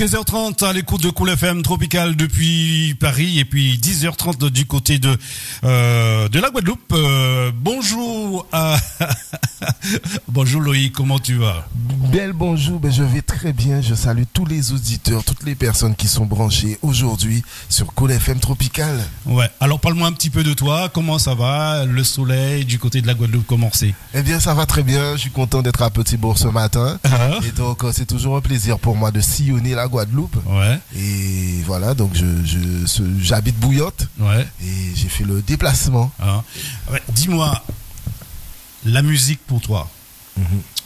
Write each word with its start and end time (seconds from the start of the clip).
15h30 0.00 0.64
à 0.64 0.72
l'écoute 0.72 1.02
de 1.02 1.10
Cool 1.10 1.28
FM 1.28 1.60
Tropical 1.60 2.16
depuis 2.16 2.96
Paris 2.98 3.38
et 3.38 3.44
puis 3.44 3.76
10h30 3.76 4.48
du 4.48 4.64
côté 4.64 4.98
de 4.98 5.14
euh, 5.62 6.26
de 6.30 6.40
la 6.40 6.48
Guadeloupe. 6.48 6.90
Euh, 6.94 7.52
bonjour 7.54 8.46
à 8.50 8.78
bonjour 10.28 10.62
Loïc, 10.62 10.94
comment 10.94 11.18
tu 11.18 11.34
vas? 11.34 11.68
Belle 12.10 12.32
bonjour, 12.32 12.80
ben 12.80 12.90
je 12.90 13.02
vais 13.02 13.20
très 13.20 13.52
bien. 13.52 13.82
Je 13.82 13.94
salue 13.94 14.22
tous 14.32 14.46
les 14.46 14.72
auditeurs, 14.72 15.22
toutes 15.22 15.42
les 15.42 15.54
personnes 15.54 15.94
qui 15.94 16.08
sont 16.08 16.24
branchées 16.24 16.78
aujourd'hui 16.80 17.42
sur 17.68 17.92
Cool 17.92 18.12
FM 18.12 18.40
Tropical. 18.40 18.98
Ouais. 19.26 19.50
Alors 19.60 19.80
parle-moi 19.80 20.08
un 20.08 20.12
petit 20.12 20.30
peu 20.30 20.42
de 20.42 20.54
toi. 20.54 20.88
Comment 20.88 21.18
ça 21.18 21.34
va? 21.34 21.84
Le 21.84 22.04
soleil 22.04 22.64
du 22.64 22.78
côté 22.78 23.02
de 23.02 23.06
la 23.06 23.12
Guadeloupe, 23.12 23.44
comment 23.46 23.68
c'est? 23.70 23.92
Eh 24.14 24.22
bien, 24.22 24.40
ça 24.40 24.54
va 24.54 24.64
très 24.64 24.82
bien. 24.82 25.16
Je 25.16 25.20
suis 25.20 25.30
content 25.30 25.60
d'être 25.60 25.82
à 25.82 25.90
Petit 25.90 26.16
Bourg 26.16 26.38
ce 26.38 26.48
matin. 26.48 26.98
Ah. 27.04 27.38
Et 27.46 27.52
donc, 27.52 27.84
euh, 27.84 27.92
c'est 27.92 28.06
toujours 28.06 28.38
un 28.38 28.40
plaisir 28.40 28.78
pour 28.78 28.96
moi 28.96 29.10
de 29.10 29.20
sillonner 29.20 29.74
la 29.74 29.89
Guadeloupe. 29.90 30.36
Ouais. 30.46 30.78
Et 30.96 31.62
voilà, 31.66 31.94
donc 31.94 32.14
je, 32.14 32.86
j'habite 33.20 33.56
Bouillotte 33.58 34.08
Ouais. 34.18 34.46
et 34.62 34.94
j'ai 34.94 35.08
fait 35.08 35.24
le 35.24 35.42
déplacement. 35.42 36.10
Hein. 36.22 36.42
Ouais, 36.90 37.02
Dis-moi, 37.10 37.62
la 38.84 39.02
musique 39.02 39.40
pour 39.46 39.60
toi. 39.60 39.88
Mhm. 40.36 40.44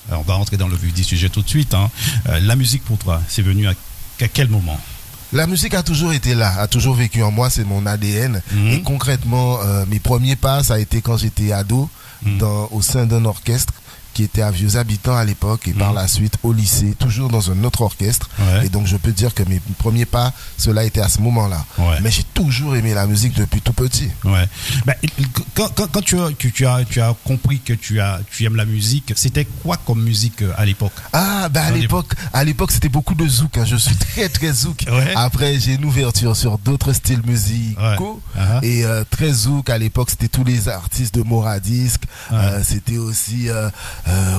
Alors, 0.09 0.21
on 0.21 0.25
va 0.25 0.35
rentrer 0.35 0.57
dans 0.57 0.69
le 0.69 0.77
vif 0.77 0.93
du 0.93 1.05
sujet 1.05 1.29
tout 1.29 1.43
de 1.43 1.49
suite. 1.49 1.75
hein. 1.75 1.91
Euh, 2.29 2.41
la 2.41 2.57
musique 2.57 2.85
pour 2.85 2.99
toi, 2.99 3.23
c'est 3.29 3.43
venu 3.43 3.67
à, 3.69 3.73
à 4.21 4.29
quel 4.29 4.49
moment? 4.49 4.79
La 5.33 5.47
musique 5.47 5.75
a 5.75 5.83
toujours 5.83 6.13
été 6.13 6.35
là, 6.35 6.61
a 6.61 6.67
toujours 6.69 6.95
vécu 6.95 7.23
en 7.23 7.31
moi, 7.31 7.51
c'est 7.51 7.65
mon 7.65 7.87
ADN. 7.87 8.41
Mhm. 8.53 8.69
Et 8.69 8.83
concrètement, 8.83 9.59
euh, 9.63 9.85
mes 9.89 9.99
premiers 10.01 10.37
pas, 10.37 10.63
ça 10.63 10.75
a 10.75 10.79
été 10.79 11.01
quand 11.01 11.17
j'étais 11.17 11.53
ado, 11.53 11.89
Mhm. 12.23 12.39
dans, 12.39 12.69
au 12.71 12.81
sein 12.81 13.05
d'un 13.07 13.25
orchestre 13.27 13.73
qui 14.15 14.23
était 14.23 14.43
à 14.43 14.51
Vieux 14.51 14.77
Habitants 14.77 15.17
à 15.17 15.25
l'époque 15.25 15.69
et 15.69 15.73
par 15.73 15.91
Mhm. 15.91 15.97
la 15.97 16.09
suite 16.09 16.35
au 16.43 16.53
lycée, 16.53 16.95
toujours 16.99 17.29
dans 17.29 17.51
un 17.51 17.63
autre 17.65 17.83
orchestre. 17.83 18.31
Ouais. 18.39 18.67
Et 18.67 18.69
donc 18.69 18.87
je 18.87 18.97
peux 18.97 19.13
dire 19.13 19.35
que 19.35 19.43
mes 19.43 19.61
premiers 19.79 20.07
pas, 20.07 20.33
cela 20.57 20.85
était 20.85 21.01
à 21.01 21.09
ce 21.09 21.21
moment-là. 21.21 21.65
Ouais. 21.79 21.99
Mais 22.03 22.11
j'ai 22.11 22.23
toujours 22.23 22.77
aimé 22.77 22.95
la 22.95 23.07
musique 23.07 23.35
depuis 23.35 23.61
tout 23.61 23.73
petit. 23.73 24.09
Ouais. 24.25 24.47
Ben, 24.87 24.95
quand, 25.55 25.69
quand, 25.75 25.91
quand 25.93 26.01
tu, 26.03 26.19
as, 26.19 26.31
tu, 26.39 26.67
as, 26.67 26.85
tu 26.85 27.01
as 27.01 27.15
compris 27.25 27.61
que 27.61 27.73
tu, 27.75 28.01
as, 28.01 28.21
tu 28.31 28.45
aimes 28.45 28.57
la 28.57 28.65
musique, 28.65 29.13
c'était 29.17 29.45
quoi 29.63 29.77
comme 29.77 30.03
musique 30.03 30.43
euh, 30.43 30.53
à 30.57 30.65
l'époque? 30.65 30.93
Ah, 31.13 31.49
bah 31.51 31.65
à 31.65 31.71
l'époque, 31.73 32.13
à 32.33 32.45
l'époque 32.45 32.71
c'était 32.73 32.89
beaucoup 32.89 33.15
de 33.15 33.27
zouk. 33.29 33.59
hein. 33.59 33.65
Je 33.67 33.77
suis 33.77 33.97
très 34.13 34.29
très 34.29 34.53
zouk. 34.53 34.85
Ouais. 34.91 35.13
Après, 35.17 35.59
j'ai 35.59 35.75
une 35.75 35.85
ouverture 35.85 36.37
sur 36.37 36.59
d'autres 36.59 36.93
styles 36.93 37.23
musicaux. 37.27 38.21
Uh-huh. 38.37 38.65
Et 38.65 38.85
euh, 38.85 39.05
très 39.09 39.33
zouk 39.33 39.71
à 39.71 39.79
l'époque, 39.79 40.11
c'était 40.11 40.29
tous 40.29 40.45
les 40.45 40.69
artistes 40.69 41.15
de 41.15 41.23
Moradisc. 41.23 42.03
Euh, 42.33 42.61
c'était 42.65 42.99
aussi, 42.99 43.49
euh, 43.49 43.69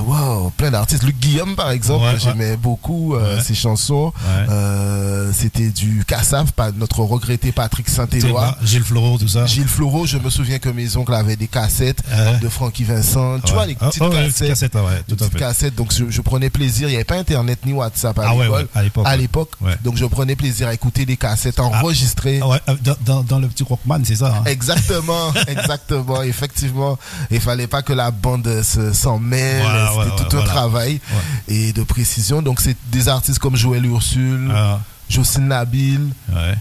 wow, 0.06 0.50
plein 0.56 0.70
d'artistes. 0.70 1.02
Luc 1.02 1.18
Guillaume, 1.18 1.56
par 1.56 1.70
exemple, 1.70 2.04
Ouais, 2.04 2.18
j'aimais 2.18 2.56
beaucoup 2.56 3.14
euh, 3.14 3.36
Ouais. 3.36 3.42
ses 3.42 3.54
chansons. 3.54 4.12
Ouais. 4.16 4.46
Euh, 4.50 5.30
c'était 5.34 5.70
du 5.70 6.04
Cassav, 6.06 6.50
notre 6.76 7.00
regretté 7.00 7.52
Patrick 7.52 7.88
Saint-Éloi. 7.88 8.56
Gilles 8.62 8.84
Floro, 8.84 9.18
tout 9.18 9.28
ça 9.28 9.46
Gilles 9.46 9.66
Floreau, 9.68 10.06
je 10.06 10.18
me 10.18 10.30
souviens 10.30 10.58
que 10.58 10.68
mes 10.68 10.96
oncles 10.96 11.14
avaient 11.14 11.36
des 11.36 11.48
cassettes 11.48 12.02
Ouais. 12.10 12.38
de 12.38 12.48
Francky 12.48 12.84
Vincent. 12.84 13.38
Tu 13.40 13.48
Ouais. 13.48 13.52
vois, 13.54 13.66
les 13.66 13.76
Ah, 13.80 13.88
petites 13.88 14.02
oh, 14.02 14.10
cassettes. 14.10 14.48
cassettes, 14.48 14.72
tout 14.72 14.78
à 14.78 15.16
petites 15.16 15.32
fait. 15.32 15.38
cassettes. 15.38 15.74
Donc 15.74 15.92
je, 15.92 16.04
je 16.10 16.20
prenais 16.20 16.50
plaisir. 16.50 16.88
Il 16.88 16.90
n'y 16.92 16.96
avait 16.96 17.04
pas 17.04 17.16
Internet 17.16 17.60
ni 17.66 17.72
WhatsApp 17.72 18.18
à 18.18 18.22
Ah 18.28 18.34
ouais, 18.36 18.44
l'école. 18.44 18.62
ouais, 18.62 18.68
à 18.74 18.82
l'époque, 18.82 19.06
À 19.06 19.16
l'époque. 19.16 19.50
Donc 19.84 19.96
je 19.96 20.04
prenais 20.04 20.36
plaisir 20.36 20.68
à 20.68 20.74
écouter 20.74 21.04
des 21.06 21.16
cassettes 21.16 21.60
enregistrées. 21.60 22.40
Ah 22.42 22.48
ouais, 22.48 22.60
euh, 22.68 22.74
dans, 22.82 22.96
dans, 23.04 23.22
dans 23.24 23.38
le 23.38 23.48
petit 23.48 23.62
Rockman, 23.64 24.00
c'est 24.04 24.16
ça 24.16 24.34
hein 24.38 24.42
Exactement, 24.46 25.32
exactement, 25.48 26.22
effectivement. 26.22 26.98
Il 27.30 27.40
fallait 27.40 27.66
pas 27.66 27.82
que 27.82 27.92
la 27.92 28.10
bande 28.10 28.62
se- 28.62 28.92
s'en 28.92 29.18
mêle. 29.18 29.55
Voilà, 29.62 29.92
C'était 30.16 30.28
tout 30.28 30.36
un 30.38 30.44
travail 30.44 31.00
et 31.48 31.72
de 31.72 31.82
précision. 31.82 32.42
Donc 32.42 32.60
c'est 32.60 32.76
des 32.90 33.08
artistes 33.08 33.38
comme 33.38 33.56
Joël 33.56 33.84
Ursule, 33.86 34.50
Ah, 34.54 34.80
Jocelyne 35.08 35.48
Nabil, 35.48 36.00
ouais. 36.30 36.54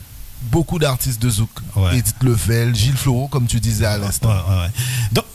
beaucoup 0.51 0.79
d'artistes 0.79 1.21
de 1.21 1.29
Zouk. 1.29 1.49
Ouais. 1.75 1.97
Edith 1.97 2.15
Level, 2.21 2.75
Gilles 2.75 2.97
Floreau, 2.97 3.27
comme 3.27 3.47
tu 3.47 3.59
disais 3.59 3.85
à 3.85 3.97
l'instant. 3.97 4.29
Ouais, 4.29 4.35
ouais, 4.55 4.61
ouais. 4.63 4.71
Donc, 5.11 5.25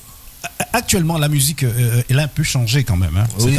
a- 0.59 0.77
actuellement, 0.79 1.19
la 1.19 1.29
musique, 1.29 1.65
euh, 1.65 2.03
elle 2.09 2.19
a 2.19 2.23
un 2.25 2.29
peu 2.29 2.43
changé 2.43 2.85
quand 2.85 2.97
même. 2.97 3.17
hein. 3.17 3.25
Oui, 3.41 3.59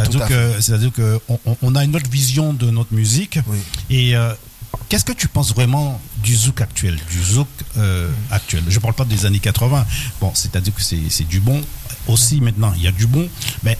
C'est-à-dire 0.60 0.92
que 0.92 1.20
on, 1.62 1.74
a 1.74 1.84
une 1.84 1.94
autre 1.96 2.10
vision 2.10 2.52
de 2.52 2.70
notre 2.70 2.94
musique. 2.94 3.38
Oui. 3.46 3.58
Et 3.90 4.16
euh, 4.16 4.32
qu'est-ce 4.88 5.04
que 5.04 5.12
tu 5.12 5.28
penses 5.28 5.54
vraiment 5.54 6.00
du 6.22 6.34
zouk 6.34 6.60
actuel, 6.60 6.98
du 7.10 7.22
zouk 7.22 7.48
euh, 7.76 8.10
actuel? 8.30 8.62
Je 8.68 8.78
parle 8.78 8.94
pas 8.94 9.04
des 9.04 9.26
années 9.26 9.38
80. 9.38 9.84
Bon, 10.20 10.30
c'est-à-dire 10.34 10.74
que 10.74 10.82
c'est 10.82 11.10
c'est 11.10 11.28
du 11.28 11.40
bon. 11.40 11.60
Aussi, 12.08 12.40
maintenant, 12.40 12.72
il 12.76 12.82
y 12.82 12.88
a 12.88 12.92
du 12.92 13.06
bon. 13.06 13.28
Mais 13.62 13.76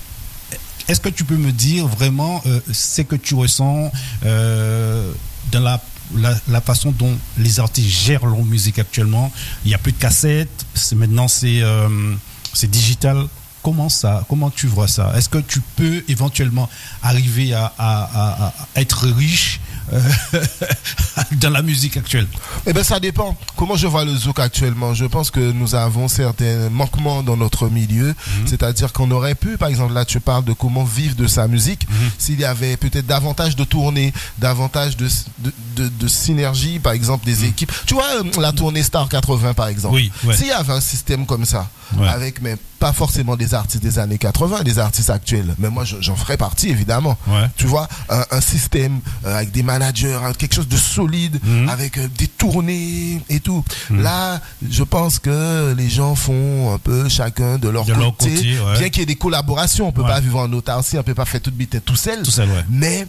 est-ce 0.88 1.00
que 1.00 1.08
tu 1.08 1.24
peux 1.24 1.36
me 1.36 1.52
dire 1.52 1.86
vraiment 1.86 2.42
euh, 2.46 2.60
ce 2.72 3.02
que 3.02 3.16
tu 3.16 3.34
ressens 3.34 3.90
euh, 4.24 5.10
dans 5.50 5.60
la, 5.60 6.60
façon 6.60 6.90
dont 6.90 7.16
les 7.38 7.60
artistes 7.60 7.88
gèrent 7.88 8.26
leur 8.26 8.44
musique 8.44 8.78
actuellement? 8.78 9.32
Il 9.64 9.68
n'y 9.68 9.74
a 9.74 9.78
plus 9.78 9.92
de 9.92 9.98
cassettes, 9.98 10.66
maintenant 10.94 11.28
c'est 11.28 11.62
euh, 11.62 12.14
c'est 12.52 12.70
digital. 12.70 13.26
Comment 13.62 13.88
ça 13.88 14.24
Comment 14.28 14.50
tu 14.50 14.66
vois 14.66 14.88
ça? 14.88 15.12
Est-ce 15.16 15.28
que 15.28 15.38
tu 15.38 15.60
peux 15.76 16.02
éventuellement 16.08 16.68
arriver 17.00 17.54
à 17.54 18.52
être 18.74 19.06
riche 19.06 19.60
euh, 19.92 20.00
dans 21.40 21.50
la 21.50 21.62
musique 21.62 21.96
actuelle 21.96 22.26
Eh 22.66 22.72
ben 22.72 22.84
ça 22.84 23.00
dépend. 23.00 23.36
Comment 23.56 23.76
je 23.76 23.86
vois 23.86 24.04
le 24.04 24.14
zouk 24.16 24.38
actuellement? 24.38 24.94
Je 24.94 25.04
pense 25.04 25.30
que 25.30 25.40
nous 25.52 25.74
avons 25.74 26.08
certains 26.08 26.68
manquements 26.70 27.22
dans 27.22 27.36
notre 27.36 27.68
milieu. 27.68 28.08
Mhm. 28.08 28.46
C'est-à-dire 28.46 28.92
qu'on 28.92 29.10
aurait 29.10 29.34
pu, 29.34 29.56
par 29.58 29.68
exemple, 29.68 29.92
là 29.94 30.04
tu 30.04 30.20
parles 30.20 30.44
de 30.44 30.52
comment 30.52 30.84
vivre 30.84 31.14
de 31.16 31.26
sa 31.26 31.48
musique. 31.48 31.88
Mhm. 31.88 32.10
S'il 32.18 32.40
y 32.40 32.44
avait 32.44 32.76
peut-être 32.76 33.06
davantage 33.06 33.56
de 33.56 33.64
tournées, 33.64 34.12
davantage 34.38 34.96
de, 34.96 35.08
de, 35.38 35.52
de- 35.76 35.88
de 35.88 36.08
synergie, 36.08 36.78
par 36.78 36.92
exemple, 36.92 37.24
des 37.24 37.44
équipes. 37.44 37.72
Tu 37.86 37.94
vois, 37.94 38.06
euh, 38.20 38.40
la 38.40 38.52
tournée 38.52 38.82
Star 38.82 39.08
80, 39.08 39.54
par 39.54 39.68
exemple. 39.68 39.94
Mhm. 39.96 40.00
Oui, 40.02 40.12
ouais. 40.24 40.36
S'il 40.36 40.46
y 40.48 40.52
avait 40.52 40.72
un 40.72 40.80
système 40.80 41.26
comme 41.26 41.44
ça, 41.44 41.68
Ouais. 41.98 42.08
avec 42.08 42.40
mais 42.42 42.56
pas 42.78 42.92
forcément 42.92 43.36
des 43.36 43.54
artistes 43.54 43.82
des 43.82 43.98
années 43.98 44.18
80, 44.18 44.62
des 44.62 44.78
artistes 44.78 45.10
actuels, 45.10 45.54
mais 45.58 45.68
moi 45.70 45.84
je- 45.84 46.00
j'en 46.00 46.16
ferais 46.16 46.36
partie 46.36 46.68
évidemment. 46.68 47.16
Ouais. 47.28 47.48
Tu 47.56 47.66
vois, 47.66 47.88
un, 48.08 48.24
un 48.30 48.40
système 48.40 49.00
euh, 49.24 49.36
avec 49.36 49.52
des 49.52 49.62
managers, 49.62 50.18
hein, 50.24 50.32
quelque 50.36 50.54
chose 50.54 50.68
de 50.68 50.76
solide, 50.76 51.38
Mhm. 51.44 51.68
avec 51.68 51.98
euh, 51.98 52.08
des 52.18 52.26
tournées 52.28 53.20
et 53.28 53.40
tout. 53.40 53.64
Là, 53.90 54.40
je 54.68 54.82
pense 54.82 55.18
que 55.18 55.74
les 55.76 55.88
gens 55.90 56.14
font 56.14 56.74
un 56.74 56.78
peu 56.78 57.08
chacun 57.08 57.58
de 57.58 57.68
leur 57.68 57.84
De 57.84 57.92
côté. 57.92 58.00
leur 58.02 58.16
côté, 58.16 58.58
ouais. 58.60 58.78
Bien 58.78 58.88
qu'il 58.88 59.00
y 59.00 59.02
ait 59.02 59.06
des 59.06 59.16
collaborations, 59.16 59.86
on 59.88 59.92
peut 59.92 60.02
pas 60.02 60.20
vivre 60.20 60.38
en 60.40 60.52
autarcie, 60.52 60.98
on 60.98 61.02
peut 61.02 61.14
pas 61.14 61.24
faire 61.24 61.40
toute 61.40 61.54
bite 61.54 61.84
tout 61.84 61.96
seul. 61.96 62.22
Tout 62.22 62.30
seul. 62.30 62.48
Mais, 62.68 63.06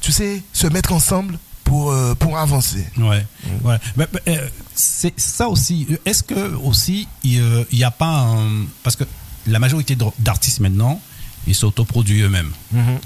tu 0.00 0.12
sais, 0.12 0.42
se 0.52 0.66
mettre 0.68 0.92
ensemble 0.92 1.38
pour, 1.66 1.90
euh, 1.92 2.14
pour 2.14 2.38
avancer. 2.38 2.86
Ouais, 2.96 3.26
ouais. 3.64 3.76
Mais, 3.96 4.06
mais, 4.14 4.38
euh, 4.38 4.48
c'est 4.74 5.18
ça 5.18 5.48
aussi. 5.48 5.86
Est-ce 6.04 6.22
que 6.22 6.54
aussi 6.68 7.06
il 7.24 7.66
n'y 7.72 7.84
a 7.84 7.90
pas 7.90 8.14
un... 8.20 8.64
parce 8.82 8.96
que 8.96 9.04
la 9.46 9.58
majorité 9.58 9.96
d'ar- 9.96 10.12
d'artistes 10.18 10.60
maintenant 10.60 11.00
ils 11.48 11.54
s'autoproduisent 11.54 12.24
eux-mêmes. 12.24 12.52
Euh, 12.74 12.98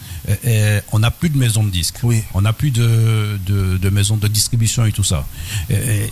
euh, 0.47 0.81
on 0.93 0.99
n'a 1.01 1.11
plus 1.11 1.29
de 1.29 1.37
maison 1.37 1.63
de 1.63 1.71
disques. 1.71 1.99
Oui. 2.03 2.23
On 2.33 2.41
n'a 2.41 2.55
plus 2.55 2.71
de, 2.71 3.39
de, 3.47 3.77
de 3.77 3.91
maison 3.91 4.17
de 4.17 4.29
distribution 4.29 4.85
et 4.87 4.93
tout 4.93 5.05
ça. 5.05 5.27
Euh, 5.71 6.07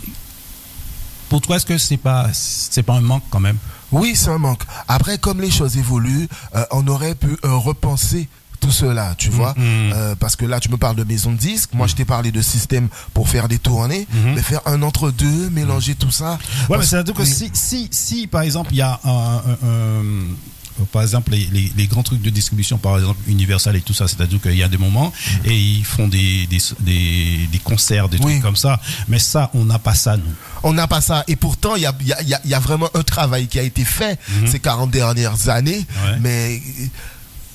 pour 1.29 1.41
toi, 1.41 1.55
est-ce 1.55 1.65
que 1.65 1.77
c'est 1.77 1.97
pas 1.97 2.29
c'est 2.33 2.83
pas 2.83 2.93
un 2.93 3.01
manque 3.01 3.23
quand 3.31 3.39
même? 3.39 3.57
Oui, 3.91 4.15
c'est 4.15 4.29
un 4.29 4.37
manque. 4.37 4.63
Après, 4.87 5.17
comme 5.17 5.41
les 5.41 5.49
choses 5.51 5.77
évoluent, 5.77 6.27
euh, 6.55 6.65
on 6.71 6.87
aurait 6.87 7.15
pu 7.15 7.35
euh, 7.45 7.55
repenser 7.55 8.27
tout 8.59 8.71
cela, 8.71 9.15
tu 9.17 9.29
vois. 9.29 9.53
Mhm. 9.57 9.91
Euh, 9.93 10.15
parce 10.15 10.35
que 10.35 10.45
là, 10.45 10.59
tu 10.59 10.69
me 10.69 10.77
parles 10.77 10.95
de 10.95 11.03
maison 11.03 11.31
de 11.31 11.37
disques. 11.37 11.71
Moi, 11.73 11.87
je 11.87 11.95
t'ai 11.95 12.05
parlé 12.05 12.31
de 12.31 12.41
système 12.41 12.87
pour 13.13 13.29
faire 13.29 13.47
des 13.47 13.59
tournées. 13.59 14.07
Mhm. 14.11 14.33
Mais 14.35 14.41
faire 14.41 14.61
un 14.65 14.81
entre-deux, 14.81 15.49
mélanger 15.49 15.95
tout 15.95 16.11
ça. 16.11 16.37
Ouais, 16.69 16.77
mais 16.77 16.85
c'est-à-dire 16.85 17.13
que 17.13 17.25
si, 17.25 17.49
si, 17.53 17.87
si, 17.91 18.27
par 18.27 18.41
exemple, 18.41 18.69
il 18.73 18.77
y 18.77 18.81
a 18.81 18.99
un, 19.03 19.09
un- 19.09 19.67
un- 19.67 20.85
par 20.93 21.01
exemple, 21.01 21.31
les, 21.31 21.45
les- 21.51 21.73
les 21.75 21.87
grands 21.87 22.03
trucs 22.03 22.21
de 22.21 22.29
distribution, 22.29 22.77
par 22.77 22.95
exemple, 22.97 23.19
Universal 23.27 23.75
et 23.75 23.81
tout 23.81 23.93
ça, 23.93 24.07
c'est-à-dire 24.07 24.39
qu'il 24.41 24.55
y 24.55 24.63
a 24.63 24.69
des 24.69 24.77
moments 24.77 25.11
et 25.43 25.53
ils 25.57 25.83
font 25.83 26.07
des, 26.07 26.47
des, 26.47 26.59
des, 26.79 27.47
des 27.51 27.59
concerts, 27.59 28.07
des 28.07 28.17
trucs 28.17 28.41
comme 28.41 28.55
ça. 28.55 28.79
Mais 29.09 29.19
ça, 29.19 29.51
on 29.53 29.65
n'a 29.65 29.77
pas 29.77 29.93
ça, 29.93 30.15
nous. 30.15 30.23
On 30.63 30.71
n'a 30.71 30.87
pas 30.87 31.01
ça. 31.01 31.25
Et 31.27 31.35
pourtant, 31.35 31.75
il 31.75 31.81
y 31.81 31.85
a, 31.85 31.93
il 31.99 32.07
y, 32.07 32.13
a, 32.33 32.39
y 32.45 32.53
a- 32.53 32.59
vraiment 32.59 32.89
un 32.93 33.03
travail 33.03 33.47
qui 33.47 33.59
a 33.59 33.63
été 33.63 33.83
fait 33.83 34.17
ces 34.47 34.59
40 34.59 34.89
dernières 34.89 35.49
années. 35.49 35.85
Ouais. 36.05 36.17
Mais 36.21 36.61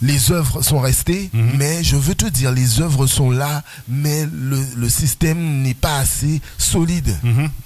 les 0.03 0.31
œuvres 0.33 0.63
sont 0.63 0.81
restées. 0.81 1.31
Mhm. 1.33 1.53
Mais 1.57 1.83
je 1.85 1.97
veux 1.97 2.15
te 2.15 2.27
dire, 2.27 2.51
les 2.53 2.81
œuvres 2.81 3.07
sont 3.07 3.31
là. 3.31 3.63
Mais 3.89 4.27
le, 4.33 4.59
le 4.77 4.89
système 4.89 5.63
n'est 5.63 5.75
pas 5.75 5.99
assez 5.99 6.41
solide. 6.59 7.17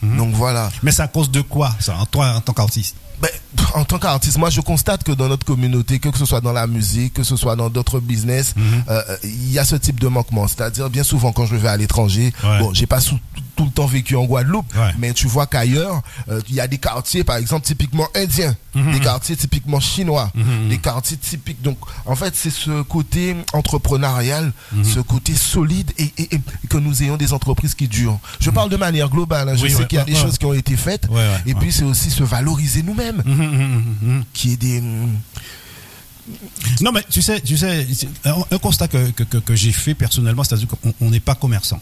Donc 0.03 0.35
voilà. 0.35 0.71
Mais 0.83 0.93
c'est 0.93 1.03
à 1.03 1.09
cause 1.09 1.31
de 1.31 1.41
quoi, 1.41 1.75
ça, 1.81 1.97
en 1.97 2.07
toi, 2.07 2.35
en 2.35 2.41
tant 2.41 2.53
qu'artiste? 2.53 2.97
Ben, 3.21 3.29
en 3.75 3.85
tant 3.85 3.99
qu'artiste, 3.99 4.39
moi 4.39 4.49
je 4.49 4.61
constate 4.61 5.03
que 5.03 5.11
dans 5.11 5.27
notre 5.27 5.45
communauté, 5.45 5.99
que 5.99 6.17
ce 6.17 6.25
soit 6.25 6.41
dans 6.41 6.53
la 6.53 6.69
musique, 6.69 7.15
que 7.15 7.25
ce 7.25 7.35
soit 7.35 7.57
dans 7.57 7.69
d'autres 7.69 7.99
business, 7.99 8.55
Mhm. 8.55 8.85
euh, 8.89 9.03
il 9.25 9.51
y 9.51 9.59
a 9.59 9.65
ce 9.65 9.75
type 9.75 9.99
de 9.99 10.07
manquement. 10.07 10.47
C'est-à-dire 10.47 10.89
bien 10.89 11.03
souvent 11.03 11.33
quand 11.33 11.45
je 11.45 11.57
vais 11.57 11.67
à 11.69 11.77
l'étranger, 11.77 12.33
Ouais. 12.45 12.59
bon, 12.61 12.73
j'ai 12.75 12.87
pas 12.87 13.01
sou- 13.01 13.19
tout 13.59 13.65
le 13.65 13.71
temps 13.73 13.87
vécu 13.87 14.15
en 14.15 14.25
Guadeloupe, 14.25 14.73
Ouais. 14.77 14.93
mais 14.99 15.13
tu 15.13 15.27
vois 15.27 15.47
qu'ailleurs, 15.49 16.01
euh, 16.31 16.41
il 16.49 16.55
y 16.55 16.61
a 16.61 16.69
des 16.69 16.79
quartiers, 16.79 17.25
par 17.25 17.37
exemple, 17.37 17.67
typiquement 17.67 18.07
indiens, 18.15 18.55
Mhm. 18.77 18.93
des 18.93 19.01
quartiers 19.01 19.37
typiquement 19.37 19.81
chinois, 19.81 20.31
des 20.71 20.79
quartiers 20.79 21.17
typiques. 21.17 21.61
Donc, 21.61 21.77
en 22.07 22.15
fait, 22.15 22.35
c'est 22.37 22.51
ce 22.51 22.83
côté 22.83 23.35
entrepreneurial, 23.53 24.53
Mhm. 24.73 24.85
ce 24.85 25.01
côté 25.01 25.35
solide 25.35 25.91
et, 25.99 26.13
et- 26.19 26.35
et 26.37 26.41
que 26.69 26.79
nous 26.79 27.03
ayons 27.03 27.17
des 27.17 27.33
entreprises 27.33 27.75
qui 27.75 27.89
durent. 27.89 28.21
Je 28.39 28.51
parle 28.51 28.71
de 28.71 28.77
manière 28.77 29.09
globale. 29.09 29.49
hein. 29.49 29.55
Je 29.57 29.59
Mhm. 29.59 29.65
Oui, 29.65 29.71
sais 29.73 29.77
ouais, 29.81 29.87
qu'il 29.89 29.97
y 29.97 30.01
a 30.01 30.05
ouais, 30.05 30.11
des 30.13 30.17
ouais. 30.17 30.23
choses 30.25 30.39
qui 30.39 30.47
ont 30.47 30.55
été 30.55 30.77
faites. 30.77 31.09
Et 31.47 31.55
puis, 31.55 31.73
c'est 31.73 31.83
aussi 31.85 32.11
se 32.11 32.23
valoriser 32.23 32.83
nous-mêmes, 32.85 33.23
Mhm, 33.27 33.35
mhm, 33.35 33.45
mhm, 33.45 33.85
mhm. 34.03 34.25
qui 34.33 34.53
est 34.53 34.57
des. 34.57 34.81
Non, 36.81 36.93
mais 36.93 37.03
tu 37.11 37.23
sais, 37.23 37.41
tu 37.41 37.57
sais, 37.57 37.87
un, 38.25 38.59
constat 38.59 38.87
que, 38.89 39.11
que, 39.11 39.23
que- 39.25 39.39
que 39.39 39.55
j'ai 39.57 39.73
fait 39.73 39.95
personnellement, 39.95 40.45
c'est-à-dire 40.45 40.69
qu'on 40.69 40.93
on 41.01 41.11
n'est 41.11 41.21
pas 41.21 41.35
commerçant. 41.35 41.81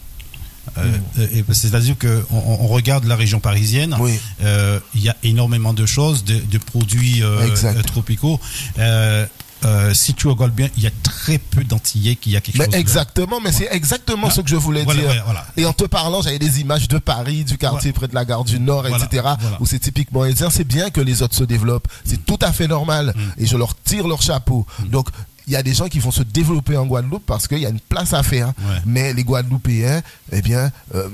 Euh, 0.77 0.97
et- 1.33 1.43
C'est-à-dire 1.53 1.95
qu'on 1.97 2.23
on 2.31 2.57
on 2.61 2.67
regarde 2.67 3.05
la 3.05 3.15
région 3.15 3.39
parisienne, 3.39 3.91
Mm. 3.97 4.01
Oui. 4.01 4.19
euh, 4.43 4.79
il 4.95 5.01
y 5.03 5.09
a 5.09 5.15
énormément 5.23 5.73
de 5.73 5.85
choses, 5.85 6.23
de, 6.23 6.39
de 6.39 6.57
produits 6.57 7.23
euh, 7.23 7.47
euh, 7.63 7.83
tropicaux. 7.83 8.39
Euh, 8.79 9.25
euh, 9.65 9.91
si 9.93 10.13
tu 10.13 10.27
regardes 10.27 10.53
bien, 10.53 10.69
il 10.77 10.83
y 10.83 10.87
a 10.87 10.91
très 11.01 11.39
peu 11.39 11.63
d'Antillais 11.63 12.15
qui 12.15 12.35
a 12.37 12.41
quelque 12.41 12.59
Mais 12.59 12.65
chose. 12.65 12.73
de- 12.73 12.77
exactement, 12.79 13.39
mais 13.43 13.51
c'est 13.51 13.67
exactement 13.71 14.29
ce 14.29 14.41
que 14.41 14.49
je 14.49 14.55
voulais 14.55 14.83
Voilà, 14.83 15.01
dire. 15.01 15.09
ouais, 15.09 15.21
voilà. 15.25 15.45
Et 15.57 15.65
en 15.65 15.73
te 15.73 15.85
parlant, 15.85 16.21
j'avais 16.21 16.37
des 16.37 16.61
images 16.61 16.87
de 16.87 16.99
Paris, 16.99 17.43
du 17.43 17.57
quartier 17.57 17.91
près 17.91 18.07
de 18.07 18.13
la 18.13 18.23
gare 18.23 18.43
du 18.43 18.59
Nord, 18.59 18.85
etc., 18.87 19.25
où 19.59 19.65
c'est 19.65 19.79
typiquement 19.79 20.21
indien. 20.23 20.49
C'est 20.51 20.63
bien 20.63 20.91
que 20.91 21.01
les 21.01 21.23
autres 21.23 21.35
se 21.35 21.43
développent. 21.43 21.87
C'est 22.05 22.23
tout 22.23 22.37
à 22.41 22.51
fait 22.53 22.67
normal. 22.67 23.13
Mm. 23.15 23.41
Et 23.41 23.45
je 23.47 23.57
leur 23.57 23.75
tire 23.81 24.07
leur 24.07 24.21
chapeau. 24.21 24.65
Donc, 24.91 25.07
il 25.47 25.53
y 25.53 25.55
a 25.55 25.63
des 25.63 25.73
gens 25.73 25.87
qui 25.87 25.99
vont 25.99 26.11
se 26.11 26.23
développer 26.23 26.75
en 26.77 26.85
Guadeloupe 26.85 27.23
parce 27.25 27.47
qu'il 27.47 27.59
y 27.59 27.65
a 27.65 27.69
une 27.69 27.79
place 27.79 28.13
à 28.13 28.21
faire. 28.21 28.47
Ouais. 28.47 28.81
Mais 28.85 29.13
les 29.13 29.23
Guadeloupéens, 29.23 30.01
eh 30.31 30.41
bien, 30.41 30.71
euh, 30.93 31.07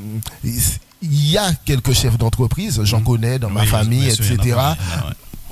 il 0.43 1.29
y 1.29 1.37
a 1.37 1.53
quelques 1.65 1.93
chefs 1.93 2.17
d'entreprise, 2.17 2.81
j'en 2.83 3.01
connais 3.01 3.37
dans 3.37 3.49
ma 3.49 3.65
famille, 3.65 4.11
sûr, 4.11 4.37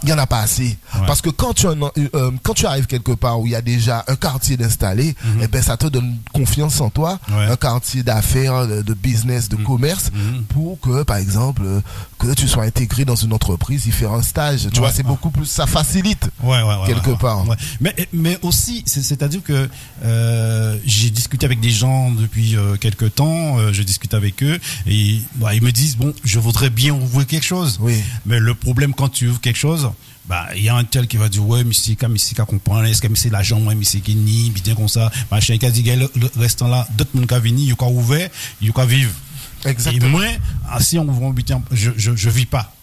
il 0.04 0.08
il. 0.08 0.12
Il 0.12 0.14
n'y 0.16 0.20
en 0.20 0.24
a 0.24 0.28
pas 0.28 0.40
assez. 0.42 0.78
Ouais. 0.96 1.06
Parce 1.08 1.22
que 1.22 1.30
quand 1.30 1.54
tu, 1.54 1.68
en- 1.68 1.76
euh, 2.16 2.32
quand 2.44 2.54
tu 2.54 2.66
arrives 2.66 2.86
quelque 2.88 3.12
part 3.12 3.40
où 3.40 3.46
il 3.46 3.52
y 3.52 3.56
a 3.56 3.62
déjà 3.62 4.04
un 4.08 4.16
quartier 4.16 4.58
d'installé, 4.58 5.16
eh 5.42 5.48
ben, 5.48 5.62
ça 5.62 5.78
te 5.78 5.88
donne 5.88 6.18
confiance 6.34 6.82
en 6.82 6.90
toi, 6.90 7.20
Mhm. 7.30 7.36
Ouais. 7.38 7.46
un 7.46 7.56
quartier 7.56 8.04
d'affaires, 8.04 8.68
de, 8.68 8.82
de 8.82 8.94
business, 8.94 9.48
de 9.50 9.56
commerce, 9.58 10.12
Mhm. 10.14 10.44
pour 10.46 10.80
que, 10.80 11.04
par 11.04 11.18
exemple, 11.18 11.62
euh, 11.66 11.82
que 12.20 12.34
tu 12.34 12.48
sois 12.48 12.64
intégré 12.64 13.06
dans 13.06 13.16
une 13.16 13.34
entreprise, 13.34 13.86
y 13.88 13.92
faire 13.92 14.12
un 14.14 14.22
stage. 14.22 14.62
Tu 14.62 14.68
Ouais, 14.68 14.80
vois, 14.88 14.92
c'est 14.92 15.04
beaucoup 15.04 15.30
plus, 15.30 15.46
ça 15.46 15.66
facilite. 15.68 16.30
Ouais, 16.44 16.62
ouais, 16.62 16.64
ouais, 16.64 16.88
quelque 16.88 17.12
part. 17.20 17.48
ouais. 17.48 17.56
Mais, 17.80 17.96
mais 18.14 18.38
aussi, 18.42 18.84
c'est- 18.86 19.02
c'est-à-dire 19.04 19.42
que 19.44 19.70
euh, 20.04 20.78
j'ai 20.86 21.10
discuté 21.10 21.46
avec 21.46 21.60
des 21.60 21.70
gens 21.70 22.12
depuis 22.12 22.56
euh, 22.58 22.76
quelques 22.78 23.16
temps, 23.16 23.60
euh, 23.60 23.72
je 23.74 23.84
discute 23.84 24.14
avec 24.14 24.42
eux, 24.44 24.60
et 24.88 25.22
bah, 25.36 25.54
ils 25.54 25.62
me 25.62 25.72
disent, 25.72 25.98
bon, 25.98 26.14
je 26.24 26.40
voudrais 26.40 26.70
bien 26.70 26.94
ouvrir 26.94 27.28
quelque 27.28 27.46
chose. 27.46 27.78
Oui. 27.82 27.96
Mais 28.26 28.40
le 28.40 28.54
problème 28.56 28.94
quand 28.94 29.10
tu 29.10 29.28
ouvres 29.28 29.40
quelque 29.42 29.58
chose, 29.58 29.91
bah, 30.32 30.48
il 30.56 30.64
y 30.64 30.70
a 30.70 30.76
un 30.78 30.86
tel 30.86 31.08
qui 31.08 31.18
va 31.18 31.28
dire, 31.28 31.46
ouais, 31.46 31.66
mais 31.66 31.74
c'est 31.74 31.98
comme 31.98 32.16
ici 32.16 32.34
qu'à 32.34 32.46
comprendre, 32.46 32.86
est-ce 32.86 33.02
que 33.02 33.14
c'est 33.16 33.30
l'argent, 33.30 33.60
c'est 33.84 34.00
qui 34.00 34.16
ni, 34.16 34.50
bien 34.50 34.76
comme 34.76 34.88
ça, 34.88 35.12
machin, 35.30 35.58
qui 35.58 35.66
a 35.66 35.70
dit, 35.70 35.84
le, 35.84 36.10
restant 36.38 36.70
là, 36.70 36.88
d'autres 36.98 37.10
monde 37.14 37.28
qui 37.28 37.36
venir, 37.36 37.66
il 37.66 37.70
y 37.70 37.86
a 37.86 37.90
ouvert, 37.90 38.30
il 38.62 38.70
y 38.70 38.72
a 38.74 38.86
vivre. 38.86 39.12
Exactement. 39.66 40.06
Et 40.06 40.10
moi, 40.10 40.24
ah, 40.70 40.80
si 40.80 40.98
on 40.98 41.04
ouvre 41.06 41.26
un 41.26 41.32
butin, 41.32 41.62
je, 41.70 41.92
je, 41.98 42.16
je 42.16 42.30
vis 42.30 42.46
pas. 42.46 42.74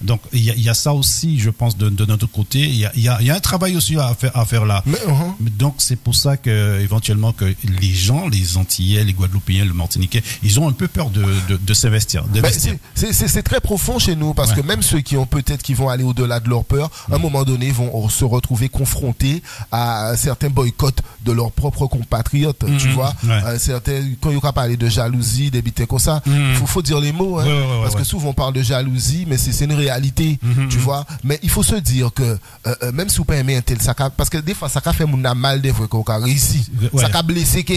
Donc 0.00 0.20
il 0.32 0.44
y, 0.44 0.50
a- 0.50 0.54
il 0.54 0.62
y 0.62 0.68
a 0.68 0.74
ça 0.74 0.92
aussi, 0.94 1.38
je 1.40 1.50
pense, 1.50 1.76
de, 1.76 1.88
de 1.88 2.04
notre 2.04 2.26
côté. 2.26 2.60
Il 2.60 2.76
y 2.76 2.84
a, 2.86 2.92
il 2.94 3.02
y 3.02 3.08
a- 3.08 3.18
il 3.20 3.26
y 3.26 3.30
a 3.30 3.34
un 3.34 3.40
travail 3.40 3.76
aussi 3.76 3.96
à 3.96 4.14
faire, 4.14 4.36
à 4.36 4.44
faire 4.44 4.64
là. 4.64 4.82
Mais, 4.86 4.98
uh-huh. 4.98 5.34
Mais 5.40 5.50
Donc 5.50 5.76
c'est 5.78 5.96
pour 5.96 6.14
ça 6.14 6.36
que 6.36 6.80
éventuellement 6.80 7.32
que 7.32 7.44
les 7.64 7.92
gens, 7.92 8.28
les 8.28 8.56
Antillais, 8.56 9.02
les 9.04 9.12
Guadeloupéens, 9.12 9.64
le 9.64 9.72
Martiniquais, 9.74 10.22
ils 10.42 10.60
ont 10.60 10.68
un 10.68 10.72
peu 10.72 10.88
peur 10.88 11.10
de, 11.10 11.24
de, 11.48 11.56
de 11.56 11.74
s'investir. 11.74 12.24
Ben, 12.24 12.42
c'est- 12.52 12.78
c'est 12.94 13.12
c'est- 13.12 13.28
c'est 13.28 13.42
très 13.42 13.60
profond 13.60 13.98
chez 13.98 14.14
nous 14.16 14.34
parce 14.34 14.50
Ouais. 14.50 14.62
que 14.62 14.66
même 14.66 14.82
ceux 14.82 15.00
qui 15.00 15.16
ont 15.16 15.26
peut-être 15.26 15.62
qui 15.62 15.74
vont 15.74 15.88
aller 15.88 16.04
au-delà 16.04 16.40
de 16.40 16.48
leur 16.48 16.64
peur, 16.64 16.90
à 17.10 17.16
un 17.16 17.18
moment 17.18 17.42
donné 17.44 17.70
vont 17.70 18.08
se 18.08 18.24
retrouver 18.24 18.68
confrontés 18.68 19.42
à 19.72 20.12
certains 20.16 20.50
boycotts 20.50 21.00
de 21.24 21.32
leurs 21.32 21.50
propres 21.52 21.86
compatriotes, 21.86 22.64
tu 22.78 22.88
Mhm. 22.88 22.94
vois. 22.94 23.14
Ouais. 23.24 23.30
Euh, 23.44 23.58
certains, 23.58 24.02
quand 24.20 24.30
il 24.30 24.34
y 24.34 24.36
aura 24.36 24.52
parler 24.52 24.76
de 24.76 24.88
jalousie, 24.88 25.50
des 25.50 25.62
comme 25.86 25.98
ça, 25.98 26.22
Mhm. 26.26 26.54
faut, 26.54 26.66
faut 26.66 26.82
dire 26.82 27.00
les 27.00 27.12
mots, 27.12 27.38
hein, 27.38 27.44
Ouais, 27.46 27.82
parce 27.82 27.94
que 27.96 28.04
souvent 28.04 28.28
on 28.30 28.32
parle 28.34 28.54
de 28.54 28.62
jalousie, 28.62 29.24
mais 29.26 29.36
c'est 29.36 29.52
c'est 29.56 29.64
une 29.64 29.72
réalité, 29.74 30.38
Mhm, 30.42 30.68
tu 30.68 30.78
vois. 30.78 31.04
Mais 31.24 31.38
il 31.42 31.50
faut 31.50 31.62
se 31.62 31.74
dire 31.76 32.12
que 32.14 32.22
euh, 32.22 32.36
euh, 32.82 32.92
même 32.92 33.08
si 33.08 33.16
vous 33.18 33.24
pas 33.24 33.36
aimer 33.36 33.56
un 33.56 33.62
tel, 33.62 33.80
ça 33.82 33.94
parce 34.16 34.30
que 34.30 34.38
des 34.38 34.54
fois 34.54 34.68
ça 34.68 34.80
a 34.84 34.92
fait 34.92 35.04
mon 35.06 35.24
mal 35.34 35.60
des 35.60 35.72
fois 35.72 35.88
qu'on 35.88 36.02
a 36.02 36.18
réussi, 36.18 36.70
Ouais. 36.92 37.02
ça 37.02 37.18
a 37.18 37.22
blessé 37.22 37.64
qu'il 37.64 37.76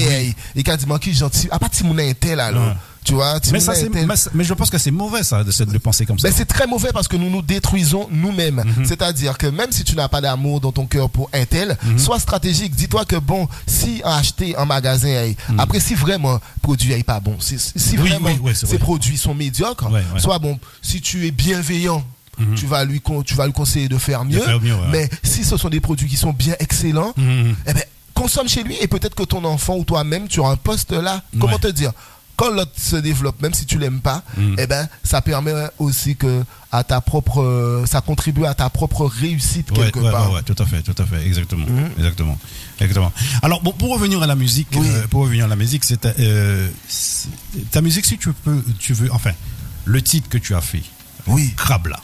et 0.55 0.63
qu'a 0.63 0.77
dit 0.77 0.85
moi 0.85 0.99
qui 0.99 1.13
gentil, 1.13 1.47
à 1.51 1.57
part 1.59 1.69
si 1.73 1.83
mon 1.83 1.97
un 1.97 2.13
tel 2.13 2.39
alors, 2.39 2.67
Ouais. 2.67 2.73
Tu 3.09 3.15
vois. 3.15 3.39
si 3.43 3.51
mais, 3.51 3.59
ça, 3.59 3.73
un 3.73 3.89
mais, 4.05 4.05
mais 4.33 4.43
je 4.43 4.53
pense 4.53 4.69
que 4.69 4.77
c'est 4.77 4.91
mauvais 4.91 5.23
ça 5.23 5.43
de, 5.43 5.51
de 5.65 5.77
penser 5.77 6.05
comme 6.05 6.17
ça. 6.19 6.27
ben, 6.29 6.33
c'est 6.35 6.45
très 6.45 6.67
mauvais 6.67 6.89
parce 6.93 7.07
que 7.07 7.17
nous 7.17 7.29
nous 7.29 7.41
détruisons 7.41 8.07
nous-mêmes. 8.11 8.63
Mhm. 8.77 8.85
C'est-à-dire 8.85 9.37
que 9.37 9.47
même 9.47 9.71
si 9.71 9.83
tu 9.83 9.95
n'as 9.95 10.07
pas 10.07 10.21
d'amour 10.21 10.61
dans 10.61 10.71
ton 10.71 10.85
cœur 10.85 11.09
pour 11.09 11.29
un 11.33 11.45
tel, 11.45 11.77
sois 11.97 12.19
stratégique. 12.19 12.75
Dis-toi 12.75 13.05
que 13.05 13.15
bon, 13.17 13.47
si 13.67 14.01
acheter 14.03 14.57
en 14.57 14.65
magasin, 14.65 15.07
hey, 15.09 15.35
après 15.57 15.79
si 15.79 15.95
vraiment 15.95 16.33
le 16.33 16.39
produit 16.61 16.93
n'est 16.95 17.03
pas 17.03 17.19
bon, 17.19 17.35
si, 17.39 17.57
si 17.59 17.95
Mhm. 17.97 18.03
Oui, 18.03 18.09
vraiment 18.09 18.29
oui, 18.29 18.39
oui, 18.43 18.51
c'est 18.53 18.65
ces 18.67 18.77
vrai. 18.77 18.85
produits 18.85 19.17
sont 19.17 19.33
médiocres, 19.35 19.91
Ouais, 19.91 20.03
ouais. 20.13 20.19
soit 20.19 20.39
bon, 20.39 20.59
si 20.81 21.01
tu 21.01 21.25
es 21.27 21.31
bienveillant. 21.31 22.03
Tu 22.55 22.67
vas 22.67 22.85
lui 22.85 23.01
tu 23.25 23.35
vas 23.35 23.45
lui 23.47 23.51
conseiller 23.51 23.89
de 23.89 23.97
faire 23.97 24.23
mieux, 24.23 24.39
faire 24.39 24.61
mieux, 24.61 24.73
ouais, 24.73 24.87
mais 24.91 25.09
si 25.23 25.43
ce 25.43 25.57
sont 25.57 25.67
des 25.67 25.81
produits 25.81 26.07
qui 26.07 26.15
sont 26.15 26.31
bien 26.31 26.55
excellents, 26.59 27.11
Mhm. 27.17 27.53
eh 27.67 27.73
ben, 27.73 27.83
consomme 28.13 28.47
chez 28.47 28.63
lui 28.63 28.77
et 28.79 28.87
peut-être 28.87 29.13
que 29.13 29.23
ton 29.23 29.43
enfant 29.43 29.75
ou 29.75 29.83
toi-même 29.83 30.29
tu 30.29 30.39
auras 30.39 30.53
un 30.53 30.55
poste 30.55 30.91
là. 30.93 31.21
Comment 31.37 31.59
te 31.59 31.67
dire? 31.67 31.91
Quand 32.39 32.51
l'autre 32.51 32.71
se 32.77 32.95
développe, 32.95 33.41
même 33.41 33.53
si 33.53 33.65
tu 33.65 33.77
l'aimes 33.77 33.99
pas, 33.99 34.23
Mm. 34.37 34.55
eh 34.59 34.65
ben 34.65 34.87
ça 35.03 35.21
permet 35.21 35.51
aussi 35.77 36.15
que 36.15 36.43
à 36.71 36.83
ta 36.85 37.01
propre, 37.01 37.83
ça 37.85 37.99
contribue 37.99 38.45
à 38.45 38.53
ta 38.53 38.69
propre 38.69 39.05
réussite 39.05 39.69
Ouais, 39.71 39.77
quelque 39.77 39.99
ouais, 39.99 40.11
part. 40.11 40.31
ouais, 40.31 40.41
tout 40.43 40.55
à 40.57 40.65
fait, 40.65 40.81
tout 40.81 40.95
à 40.97 41.05
fait, 41.05 41.25
exactement, 41.27 41.65
Mhm. 41.67 41.89
exactement, 41.97 42.37
exactement. 42.79 43.11
Alors 43.41 43.61
bon, 43.61 43.73
pour 43.73 43.89
revenir 43.91 44.21
à 44.23 44.27
la 44.27 44.35
musique, 44.35 44.69
Oui. 44.73 44.87
euh, 44.89 45.05
pour 45.07 45.23
revenir 45.23 45.45
à 45.45 45.47
la 45.49 45.57
musique, 45.57 45.83
c'est 45.83 45.99
ta, 46.01 46.13
euh, 46.17 46.69
c'est- 46.87 47.27
ta 47.71 47.81
musique, 47.81 48.05
si 48.05 48.17
tu 48.17 48.31
peux, 48.31 48.63
tu 48.79 48.93
veux, 48.93 49.11
enfin, 49.11 49.31
le 49.85 50.01
titre 50.01 50.29
que 50.29 50.37
tu 50.37 50.55
as 50.55 50.61
fait, 50.61 50.83
Oui, 51.27 51.53
Crabla. 51.57 51.99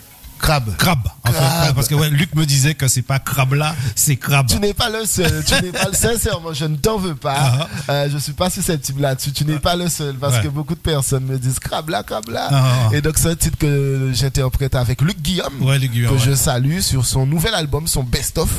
Crabe. 0.45 0.75
Crabe. 0.77 1.07
En 1.23 1.31
fait, 1.31 1.37
Crabe. 1.40 1.75
parce 1.75 1.87
que 1.87 1.95
ouais, 1.95 2.09
Luc 2.09 2.35
me 2.35 2.45
disait 2.45 2.75
que 2.75 2.87
c'est 2.87 3.02
pas 3.02 3.19
Crabla, 3.19 3.75
c'est 3.95 4.16
Crabe. 4.16 4.47
Tu 4.47 4.59
n'es 4.59 4.73
pas 4.73 4.90
le 4.90 5.06
seul. 5.06 5.44
Tu 5.45 5.54
n'es 5.56 5.71
pas 5.71 5.87
le 5.90 5.94
sincèrement. 5.95 6.54
Je 6.54 6.66
ne 6.66 6.75
t'en 6.75 6.97
veux 6.97 7.16
pas. 7.16 7.35
Ah. 7.37 7.68
Euh, 7.90 8.09
je 8.11 8.18
suis 8.19 8.33
pas 8.33 8.49
susceptible 8.49 9.02
là-dessus. 9.02 9.31
Tu 9.31 9.44
n'es 9.45 9.57
pas 9.59 9.75
le 9.75 9.90
seul 9.90 10.16
parce 10.16 10.35
Ouais. 10.35 10.44
que 10.44 10.47
beaucoup 10.49 10.75
de 10.75 10.80
personnes 10.80 11.25
me 11.25 11.37
disent 11.40 11.59
crabla, 11.59 12.04
crabla. 12.04 12.49
Ah. 12.52 12.90
Et 12.94 13.02
donc 13.02 13.18
c'est 13.18 13.30
un 13.30 13.35
titre 13.35 13.57
que 13.57 14.11
j'interprète 14.14 14.75
avec 14.75 15.02
Luc 15.02 15.19
Guillaume. 15.21 15.61
Ouais, 15.61 15.80
Luc 15.80 15.92
Guillaume, 15.92 16.16
que 16.16 16.21
je 16.23 16.35
salue 16.35 16.80
sur 16.80 17.06
son 17.06 17.25
nouvel 17.25 17.54
album, 17.56 17.87
son 17.87 18.04
best 18.04 18.37
of. 18.37 18.49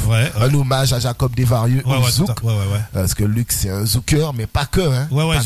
Un 0.41 0.53
hommage 0.55 0.93
à 0.93 0.99
Jacob 0.99 1.35
Desvarieux 1.35 1.83
Ouais, 1.87 1.97
au 1.97 2.09
zouk. 2.11 2.31
Parce 2.93 3.15
que 3.15 3.25
Luc 3.25 3.53
c'est 3.53 3.71
un 3.71 3.85
zouker, 3.85 4.33
mais 4.35 4.47
pas 4.47 4.67
que. 4.67 4.81
Hein. 4.81 5.07
Ouais, 5.11 5.25
ouais. 5.25 5.37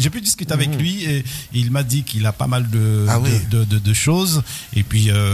J'ai- 0.00 0.10
pu 0.10 0.20
discuter 0.20 0.52
avec 0.54 0.74
lui 0.78 1.04
et 1.04 1.24
il 1.52 1.70
m'a 1.70 1.82
dit 1.82 2.02
qu'il 2.04 2.24
a 2.26 2.32
pas 2.32 2.46
mal 2.46 2.64
Ah 3.08 3.18
de- 3.50 3.64
de 3.64 3.92
choses 3.92 4.42
et 4.74 4.82
puis 4.82 5.10
euh, 5.10 5.25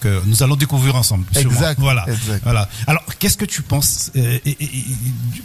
que 0.00 0.22
nous 0.26 0.42
allons 0.42 0.56
découvrir 0.56 0.96
ensemble. 0.96 1.24
Exact, 1.36 1.78
Voilà. 1.80 2.04
exact. 2.08 2.42
Voilà. 2.44 2.68
Alors, 2.86 3.02
qu'est-ce 3.18 3.36
que 3.36 3.44
tu 3.44 3.62
penses 3.62 4.10
euh, 4.16 4.38
et- 4.44 4.50
et- 4.50 4.64
et- 4.64 4.84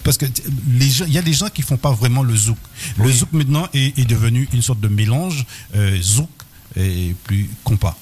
Parce 0.04 0.18
que 0.18 0.26
t- 0.26 0.44
les 0.72 0.90
gens, 0.90 1.06
il 1.08 1.14
y 1.14 1.18
a 1.18 1.22
des 1.22 1.34
gens 1.34 1.50
qui 1.50 1.62
font 1.62 1.78
pas 1.78 1.92
vraiment 1.92 2.24
le 2.24 2.36
zouk. 2.36 2.58
Le 2.98 3.06
Oui. 3.06 3.14
zouk 3.18 3.32
maintenant 3.34 3.68
est, 3.74 3.98
est 3.98 4.06
devenu 4.06 4.48
une 4.54 4.62
sorte 4.62 4.80
de 4.80 4.88
mélange 4.88 5.46
euh, 5.76 5.98
zouk 6.02 6.30
et 6.76 7.16
plus 7.24 7.50
compas. 7.64 7.96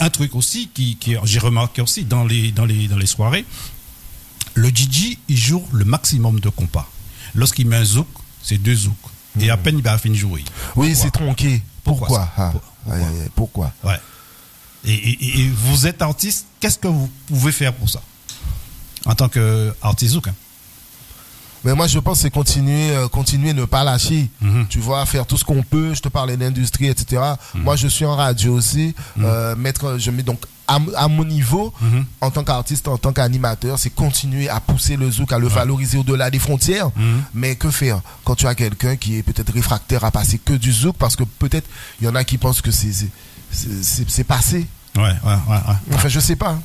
un 0.00 0.10
truc 0.10 0.34
aussi 0.34 0.68
qui, 0.72 0.96
qui 0.96 1.16
j'ai 1.24 1.38
remarqué 1.38 1.82
aussi 1.82 2.04
dans 2.04 2.24
les, 2.24 2.52
dans 2.52 2.64
les, 2.64 2.88
dans 2.88 2.96
les 2.98 3.06
soirées, 3.06 3.44
le 4.54 4.68
DJ 4.68 5.16
il 5.28 5.36
joue 5.36 5.64
le 5.72 5.84
maximum 5.84 6.40
de 6.40 6.48
compas. 6.48 6.88
Lorsqu'il 7.34 7.66
met 7.66 7.76
un 7.76 7.84
zouk, 7.84 8.06
c'est 8.42 8.58
deux 8.58 8.74
zouks. 8.74 8.94
Et 9.40 9.50
à 9.50 9.56
peine 9.56 9.76
il 9.78 9.84
va 9.84 9.96
finir 9.98 10.16
de 10.16 10.20
jouer. 10.20 10.44
Oui, 10.76 10.94
c'est 10.96 11.10
tronqué. 11.10 11.62
Pourquoi 11.84 12.08
Pourquoi, 13.34 13.72
Ah, 13.84 13.86
Ouais. 13.88 14.00
Et 14.84 15.48
vous 15.48 15.86
êtes 15.86 16.00
artiste, 16.02 16.46
qu'est-ce 16.60 16.78
que 16.78 16.88
vous 16.88 17.10
pouvez 17.26 17.52
faire 17.52 17.74
pour 17.74 17.88
ça? 17.90 18.00
En 19.04 19.14
tant 19.14 19.28
qu'artiste 19.28 20.12
zouk. 20.14 20.28
hein. 20.28 20.34
Mais 21.64 21.74
moi, 21.74 21.86
je 21.86 21.98
pense 21.98 22.18
que 22.18 22.22
c'est 22.22 22.30
continuer, 22.30 22.90
euh, 22.92 23.08
continuer, 23.08 23.52
ne 23.52 23.64
pas 23.64 23.84
lâcher. 23.84 24.28
Mhm. 24.40 24.66
Tu 24.68 24.78
vois, 24.78 25.04
faire 25.06 25.26
tout 25.26 25.36
ce 25.36 25.44
qu'on 25.44 25.62
peut. 25.62 25.94
Je 25.94 26.00
te 26.00 26.08
parlais 26.08 26.36
d'industrie, 26.36 26.86
etc. 26.86 27.20
Mhm. 27.54 27.62
Moi, 27.62 27.76
je 27.76 27.88
suis 27.88 28.04
en 28.04 28.14
radio 28.16 28.54
aussi. 28.54 28.94
Euh, 29.20 29.56
mettre, 29.56 29.96
je 29.98 30.10
mets 30.10 30.22
donc 30.22 30.40
à, 30.68 31.08
mon 31.08 31.24
niveau, 31.24 31.72
Mhm. 31.80 32.04
en 32.20 32.30
tant 32.30 32.44
qu'artiste, 32.44 32.88
en 32.88 32.98
tant 32.98 33.12
qu'animateur, 33.14 33.78
c'est 33.78 33.88
continuer 33.90 34.50
à 34.50 34.60
pousser 34.60 34.96
le 34.96 35.10
zouk, 35.10 35.32
à 35.32 35.38
le 35.38 35.48
valoriser 35.48 35.96
au-delà 35.98 36.30
des 36.30 36.38
frontières. 36.38 36.90
Mhm. 36.94 37.22
Mais 37.34 37.56
que 37.56 37.70
faire 37.70 38.00
quand 38.24 38.34
tu 38.34 38.46
as 38.46 38.54
quelqu'un 38.54 38.96
qui 38.96 39.16
est 39.16 39.22
peut-être 39.22 39.52
réfractaire 39.52 40.04
à 40.04 40.10
passer 40.10 40.38
que 40.38 40.52
du 40.52 40.70
zouk? 40.72 40.96
Parce 40.96 41.16
que 41.16 41.24
peut-être 41.24 41.66
il 42.00 42.04
y 42.04 42.08
en 42.08 42.14
a 42.14 42.22
qui 42.22 42.36
pensent 42.38 42.60
que 42.60 42.70
c'est 42.70 44.24
passé. 44.24 44.66
Ouais, 44.96 45.02
ouais, 45.02 45.12
ouais. 45.24 45.56
ouais. 45.68 45.94
Enfin, 45.94 46.08
je 46.08 46.20
sais 46.20 46.36
pas. 46.36 46.58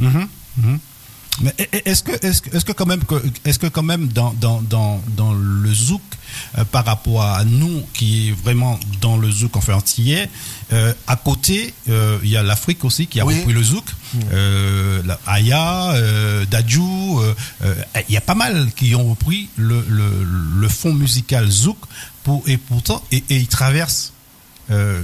Mais 1.41 1.53
e- 1.59 1.63
e- 1.75 1.81
est-ce 1.85 2.03
que, 2.03 2.11
est-ce 2.25 2.41
que, 2.41 2.55
est-ce 2.55 2.63
que 2.65 2.71
quand 2.73 2.85
même, 2.85 3.03
que- 3.03 3.21
est-ce 3.43 3.57
que 3.57 3.65
quand 3.67 3.81
même 3.83 4.07
dans, 4.09 4.33
dans, 4.39 4.61
dans, 4.61 5.01
dans 5.17 5.33
le 5.33 5.73
zouk, 5.73 6.01
euh, 6.57 6.63
par 6.65 6.85
rapport 6.85 7.23
à 7.23 7.43
nous 7.43 7.81
qui 7.93 8.29
est 8.29 8.31
vraiment 8.31 8.79
dans 9.01 9.17
le 9.17 9.31
zouk 9.31 9.55
enfin 9.57 9.73
entier, 9.73 10.27
euh, 10.73 10.93
à 11.07 11.15
côté, 11.15 11.73
euh, 11.89 12.19
il 12.23 12.29
y 12.29 12.37
a 12.37 12.43
l'Afrique 12.43 12.85
aussi 12.85 13.07
qui 13.07 13.19
a 13.19 13.25
Oui. 13.25 13.39
repris 13.39 13.53
le 13.53 13.63
zouk, 13.63 13.85
euh, 14.31 15.01
la 15.05 15.19
Aya, 15.25 15.91
euh, 15.93 16.45
Dadju, 16.45 16.79
euh, 16.81 17.33
euh, 17.63 17.75
il 18.09 18.13
y 18.13 18.17
a 18.17 18.21
pas 18.21 18.35
mal 18.35 18.71
qui 18.75 18.93
ont 18.93 19.09
repris 19.09 19.49
le, 19.57 19.83
le, 19.89 20.05
le 20.59 20.67
fond 20.69 20.93
musical 20.93 21.49
zouk 21.49 21.77
pour, 22.23 22.43
et 22.47 22.57
pourtant, 22.57 23.03
et, 23.11 23.23
et 23.29 23.37
ils 23.37 23.47
traversent 23.47 24.13
euh, 24.71 25.01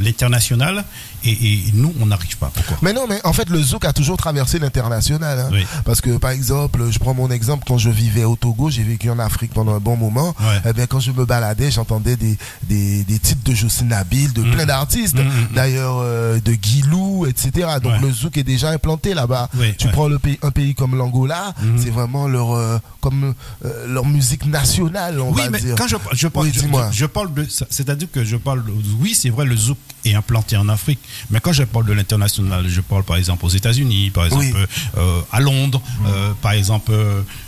l'international 0.00 0.84
et, 1.24 1.30
et 1.30 1.62
nous 1.74 1.92
on 2.00 2.06
n'arrive 2.06 2.36
pas. 2.38 2.50
Pourquoi? 2.54 2.76
Mais 2.82 2.92
non, 2.92 3.06
mais 3.08 3.20
en 3.24 3.32
fait, 3.32 3.48
le 3.50 3.60
zouk 3.62 3.84
a 3.84 3.92
toujours 3.92 4.16
traversé 4.16 4.58
l'international. 4.58 5.38
hein. 5.38 5.48
Oui. 5.52 5.64
Parce 5.84 6.00
que, 6.00 6.16
par 6.18 6.30
exemple, 6.30 6.86
je 6.90 6.98
prends 6.98 7.14
mon 7.14 7.30
exemple, 7.30 7.64
quand 7.66 7.78
je 7.78 7.90
vivais 7.90 8.24
au 8.24 8.36
Togo, 8.36 8.70
j'ai 8.70 8.82
vécu 8.82 9.10
en 9.10 9.18
Afrique 9.18 9.52
pendant 9.52 9.74
un 9.74 9.80
bon 9.80 9.96
moment. 9.96 10.34
Ouais. 10.40 10.60
Eh 10.68 10.72
bien, 10.72 10.86
quand 10.86 11.00
je 11.00 11.10
me 11.12 11.24
baladais, 11.24 11.70
j'entendais 11.70 12.16
des, 12.16 12.36
des, 12.64 13.04
des 13.04 13.18
titres 13.18 13.42
de 13.44 13.54
Jocelyne 13.54 13.88
Nabil, 13.88 14.32
de 14.32 14.42
Mhm. 14.42 14.50
plein 14.52 14.66
d'artistes. 14.66 15.16
Mhm, 15.16 15.24
mhm. 15.24 15.48
D'ailleurs, 15.54 15.98
euh, 16.02 16.40
de 16.40 16.52
Guilou, 16.52 17.26
etc. 17.26 17.50
Donc, 17.82 17.92
Ouais. 17.94 18.00
le 18.00 18.12
zouk 18.12 18.36
est 18.36 18.42
déjà 18.44 18.70
implanté 18.70 19.14
là-bas. 19.14 19.48
Oui, 19.56 19.74
tu 19.76 19.86
ouais. 19.86 19.92
prends 19.92 20.08
le 20.08 20.18
pays, 20.18 20.38
un 20.42 20.50
pays 20.50 20.74
comme 20.74 20.96
l'Angola, 20.96 21.54
c'est 21.76 21.90
vraiment 21.90 22.28
leur, 22.28 22.52
euh, 22.52 22.78
comme, 23.00 23.34
euh, 23.64 23.86
leur 23.88 24.04
musique 24.06 24.46
nationale, 24.46 25.20
on 25.20 25.30
oui, 25.32 25.42
va 25.42 25.50
mais 25.50 25.60
dire. 25.60 25.74
quand 25.76 25.86
je, 25.88 25.96
je 26.12 26.28
parle, 26.28 26.46
Oui, 26.46 26.52
je, 26.54 26.60
je- 26.96 27.06
parle 27.06 27.32
de, 27.32 27.46
c'est-à-dire 27.70 28.08
que 28.12 28.24
je 28.24 28.36
parle, 28.36 28.62
oui, 29.00 29.14
c'est 29.14 29.30
vrai, 29.30 29.44
le 29.46 29.56
zouk 29.56 29.78
est 30.04 30.14
implanté 30.14 30.56
en 30.56 30.68
Afrique, 30.68 30.98
mais 31.30 31.40
quand 31.40 31.52
je 31.52 31.64
parle 31.64 31.86
de 31.86 31.92
l'international, 31.92 32.68
je 32.68 32.80
parle 32.80 33.04
par 33.04 33.16
exemple 33.16 33.44
aux 33.44 33.48
États-Unis, 33.50 34.10
par 34.10 34.26
exemple 34.26 34.44
Oui. 34.54 34.66
euh, 34.96 35.20
à 35.32 35.40
Londres, 35.40 35.82
euh, 36.06 36.32
par 36.40 36.52
exemple 36.52 36.92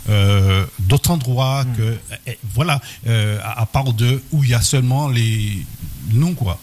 euh, 0.09 0.65
d'autres 0.79 1.11
endroits 1.11 1.65
que, 1.77 1.97
eh, 2.27 2.37
voilà, 2.53 2.79
euh, 3.07 3.39
à, 3.43 3.61
à 3.61 3.65
part 3.65 3.93
de 3.93 4.21
où 4.31 4.43
il 4.43 4.49
y 4.49 4.53
a 4.53 4.61
seulement 4.61 5.07
les 5.09 5.65
nous 6.11 6.33
quoi, 6.33 6.59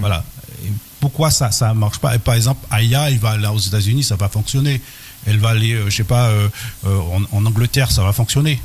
voilà. 0.00 0.24
Et 0.64 0.68
pourquoi 1.00 1.30
ça 1.30 1.50
ça 1.50 1.72
marche 1.74 1.98
pas? 1.98 2.14
Et 2.14 2.18
Par 2.18 2.34
exemple, 2.34 2.64
Aya, 2.70 3.10
il 3.10 3.18
va 3.18 3.30
aller 3.30 3.46
aux 3.48 3.58
États-Unis, 3.58 4.04
ça 4.04 4.16
va 4.16 4.28
fonctionner. 4.28 4.80
Elle 5.26 5.38
va 5.38 5.50
aller, 5.50 5.78
je 5.86 5.90
sais 5.90 6.04
pas, 6.04 6.30
en, 6.84 7.22
en 7.32 7.46
Angleterre, 7.46 7.90
ça 7.90 8.02
va 8.02 8.12
fonctionner. 8.12 8.60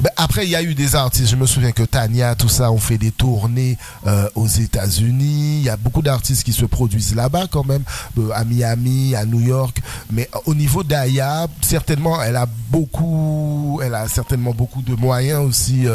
Ben, 0.00 0.10
après, 0.16 0.44
il 0.44 0.50
y 0.50 0.56
a 0.56 0.62
eu 0.62 0.74
des 0.74 0.96
artistes. 0.96 1.28
Je 1.30 1.36
me 1.36 1.46
souviens 1.46 1.72
que 1.72 1.84
Tania, 1.84 2.34
tout 2.34 2.48
ça, 2.48 2.70
ont 2.72 2.78
fait 2.78 2.98
des 2.98 3.12
tournées 3.12 3.78
euh, 4.06 4.28
aux 4.34 4.46
États-Unis. 4.46 5.58
Il 5.58 5.62
y 5.62 5.68
a 5.68 5.76
beaucoup 5.76 6.02
d'artistes 6.02 6.42
qui 6.42 6.52
se 6.52 6.64
produisent 6.64 7.14
là-bas 7.14 7.46
quand 7.50 7.64
même, 7.64 7.82
euh, 8.18 8.30
à 8.34 8.44
Miami, 8.44 9.14
à 9.14 9.24
New 9.24 9.40
York. 9.40 9.80
Mais 10.10 10.28
euh, 10.34 10.38
au 10.46 10.54
niveau 10.54 10.82
d'Aya, 10.82 11.46
certainement, 11.60 12.20
elle 12.20 12.36
a 12.36 12.46
beaucoup, 12.70 13.80
elle 13.84 13.94
a 13.94 14.08
certainement 14.08 14.52
beaucoup 14.52 14.82
de 14.82 14.94
moyens 14.94 15.40
aussi, 15.44 15.86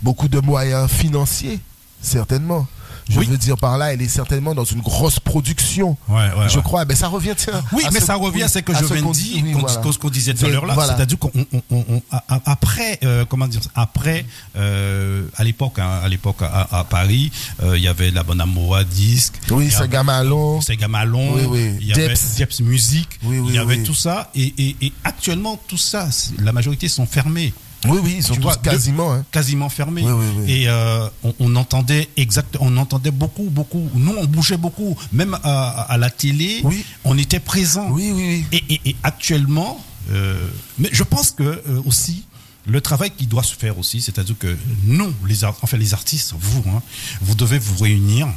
beaucoup 0.00 0.28
de 0.28 0.38
moyens 0.40 0.88
financiers, 0.88 1.58
certainement. 2.00 2.66
Je 3.08 3.18
Oui. 3.18 3.26
veux 3.26 3.36
dire 3.36 3.56
par 3.56 3.78
là, 3.78 3.92
elle 3.92 4.00
est 4.02 4.08
certainement 4.08 4.54
dans 4.54 4.64
une 4.64 4.80
grosse 4.80 5.18
production. 5.18 5.96
Ouais, 6.08 6.16
ouais, 6.16 6.48
je 6.48 6.56
ouais. 6.56 6.62
crois. 6.62 6.84
Ben 6.84 6.96
ça 6.96 7.08
revient, 7.08 7.34
tiens. 7.36 7.62
Oui, 7.72 7.82
mais 7.92 8.00
ce- 8.00 8.06
ça 8.06 8.14
revient, 8.14 8.46
c'est 8.48 8.62
que 8.62 8.72
je 8.72 8.78
ce 8.84 8.94
viens 8.94 9.02
de 9.02 9.12
dire, 9.12 9.68
ce 9.92 9.98
qu'on 9.98 10.08
disait 10.10 10.32
tout 10.34 10.44
à 10.44 10.46
C'est- 10.46 10.52
l'heure 10.52 10.66
là, 10.66 10.74
voilà. 10.74 10.94
c'est-à-dire 10.96 11.18
qu'on 11.18 11.30
on- 11.34 11.62
on- 11.70 11.84
on- 11.88 12.02
a- 12.10 12.24
a- 12.28 12.40
après, 12.46 12.98
euh, 13.04 13.24
comment 13.24 13.48
dire, 13.48 13.60
après, 13.74 14.24
euh, 14.56 15.24
à 15.36 15.44
l'époque, 15.44 15.78
hein, 15.78 16.00
à 16.02 16.08
l'époque 16.08 16.42
à, 16.42 16.68
à 16.78 16.84
Paris, 16.84 17.30
euh, 17.62 17.76
il 17.76 17.82
y 17.82 17.88
avait 17.88 18.10
la 18.10 18.22
Bonne 18.22 18.40
Amour 18.40 18.76
à 18.76 18.84
disque, 18.84 19.34
Oui, 19.50 19.70
c'est 19.70 19.88
Gamalon. 19.88 20.60
Sega 20.60 20.88
Malon, 20.88 21.34
Oui, 21.34 21.42
oui. 21.48 21.76
il 21.80 21.86
y 21.88 21.92
avait. 21.92 22.14
Depps 22.38 22.60
Music, 22.60 23.08
Oui, 23.24 23.38
oui, 23.38 23.46
il 23.50 23.54
y 23.54 23.58
avait 23.58 23.82
tout 23.82 23.94
ça, 23.94 24.30
et, 24.34 24.54
et- 24.58 24.76
et 24.80 24.92
actuellement 25.04 25.58
tout 25.66 25.76
ça, 25.78 26.10
c'est- 26.10 26.40
la 26.40 26.52
majorité 26.52 26.88
sont 26.88 27.06
fermés. 27.06 27.52
Oui, 27.88 27.98
oui, 28.02 28.14
ils 28.18 28.22
sont 28.22 28.34
Tu 28.34 28.40
tous 28.40 28.44
vois, 28.44 28.56
de- 28.56 28.62
quasiment. 28.62 29.12
hein. 29.12 29.24
quasiment 29.30 29.68
fermés. 29.68 30.02
Oui, 30.04 30.12
oui, 30.12 30.26
oui. 30.38 30.52
Et 30.52 30.68
euh, 30.68 31.08
on, 31.24 31.34
on 31.40 31.56
entendait 31.56 32.08
exact, 32.16 32.56
on 32.60 32.76
entendait 32.76 33.10
beaucoup, 33.10 33.44
beaucoup. 33.50 33.88
Nous, 33.94 34.14
on 34.16 34.24
bougeait 34.24 34.56
beaucoup, 34.56 34.96
même 35.12 35.36
à, 35.42 35.68
à 35.82 35.96
la 35.98 36.10
télé. 36.10 36.62
On 37.04 37.18
était 37.18 37.40
présents. 37.40 37.88
Oui, 37.90 38.12
oui, 38.14 38.44
oui. 38.52 38.58
Et, 38.58 38.74
et- 38.74 38.80
et 38.90 38.96
actuellement, 39.02 39.84
euh, 40.10 40.36
mais 40.78 40.88
je 40.92 41.02
pense 41.02 41.30
que 41.32 41.42
euh, 41.42 41.82
aussi 41.84 42.24
le 42.66 42.80
travail 42.80 43.10
qui 43.10 43.26
doit 43.26 43.42
se 43.42 43.54
faire 43.56 43.76
aussi, 43.78 44.00
c'est-à-dire 44.00 44.36
que 44.38 44.56
nous, 44.84 45.12
les 45.26 45.44
enfin 45.44 45.76
les 45.76 45.94
artistes, 45.94 46.34
vous, 46.38 46.62
hein, 46.70 46.80
vous 47.20 47.34
devez 47.34 47.58
vous 47.58 47.82
réunir. 47.82 48.28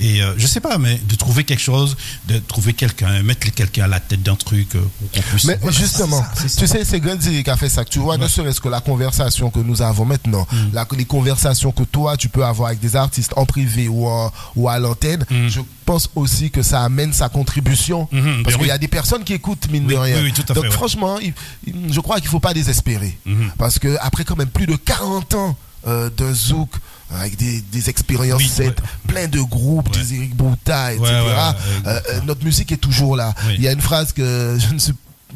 Et 0.00 0.22
euh, 0.22 0.34
je 0.36 0.46
sais 0.46 0.60
pas, 0.60 0.78
mais 0.78 1.00
de 1.08 1.14
trouver 1.16 1.42
quelque 1.44 1.60
chose, 1.62 1.96
de 2.28 2.38
trouver 2.38 2.72
quelqu'un, 2.72 3.22
mettre 3.22 3.50
quelqu'un 3.52 3.84
à 3.84 3.88
la 3.88 3.98
tête 4.00 4.22
d'un 4.22 4.36
truc 4.36 4.74
euh, 4.76 4.80
pour 4.98 5.10
qu'on 5.10 5.20
puisse. 5.30 5.44
Mais 5.44 5.58
Voilà, 5.60 5.76
justement, 5.76 6.20
ça, 6.22 6.30
c'est 6.46 6.56
tu 6.56 6.66
ça. 6.66 6.74
sais, 6.74 6.84
c'est 6.84 7.00
Gandhi 7.00 7.42
qui 7.42 7.50
a 7.50 7.56
fait 7.56 7.68
ça. 7.68 7.84
Tu 7.84 7.98
vois, 7.98 8.16
ne 8.16 8.28
serait-ce 8.28 8.60
que 8.60 8.68
la 8.68 8.80
conversation 8.80 9.50
que 9.50 9.58
nous 9.60 9.82
avons 9.82 10.04
maintenant, 10.04 10.46
Mm. 10.52 10.56
la- 10.72 10.86
les 10.96 11.04
conversations 11.04 11.72
que 11.72 11.82
toi, 11.82 12.16
tu 12.16 12.28
peux 12.28 12.44
avoir 12.44 12.68
avec 12.68 12.80
des 12.80 12.94
artistes 12.96 13.32
en 13.36 13.44
privé 13.44 13.88
ou, 13.88 14.06
en- 14.06 14.30
ou 14.56 14.68
à 14.68 14.78
l'antenne, 14.78 15.24
Mm. 15.30 15.48
je 15.48 15.60
pense 15.84 16.08
aussi 16.14 16.50
que 16.50 16.62
ça 16.62 16.82
amène 16.84 17.12
sa 17.12 17.28
contribution. 17.28 18.08
Mhm, 18.12 18.42
parce 18.44 18.56
qu'il 18.56 18.66
y 18.66 18.70
a 18.70 18.78
des 18.78 18.88
personnes 18.88 19.24
qui 19.24 19.32
écoutent, 19.32 19.68
mine 19.70 19.84
Oui, 19.86 19.94
de 19.94 19.98
rien. 19.98 20.16
oui, 20.18 20.22
oui, 20.26 20.32
tout 20.32 20.42
à 20.48 20.54
Donc 20.54 20.64
fait, 20.64 20.68
ouais. 20.70 20.74
franchement, 20.76 21.18
il- 21.18 21.32
il- 21.66 21.92
je 21.92 22.00
crois 22.00 22.16
qu'il 22.16 22.26
ne 22.26 22.30
faut 22.30 22.40
pas 22.40 22.54
désespérer. 22.54 23.18
Mhm. 23.26 23.50
Parce 23.58 23.78
que 23.78 23.96
après 24.00 24.24
quand 24.24 24.36
même 24.36 24.48
plus 24.48 24.66
de 24.66 24.76
40 24.76 25.34
ans 25.34 25.56
euh, 25.86 26.10
d'un 26.10 26.32
zouk, 26.34 26.70
avec 27.10 27.36
des, 27.36 27.60
des 27.60 27.88
expériences 27.88 28.42
Oui, 28.58 28.66
ouais. 28.66 28.74
plein 29.06 29.28
de 29.28 29.40
groupes, 29.40 29.88
Ouais. 29.94 30.02
des 30.02 30.14
Eric 30.14 30.36
Bouta, 30.36 30.92
etc. 30.92 31.06
Euh, 31.08 31.52
euh, 31.86 32.20
notre 32.26 32.44
musique 32.44 32.70
est 32.72 32.76
toujours 32.76 33.16
là. 33.16 33.34
Oui. 33.46 33.54
Il 33.56 33.62
y 33.62 33.68
a 33.68 33.72
une 33.72 33.80
phrase 33.80 34.12
que 34.12 34.56
je 34.58 34.74
ne 34.74 34.78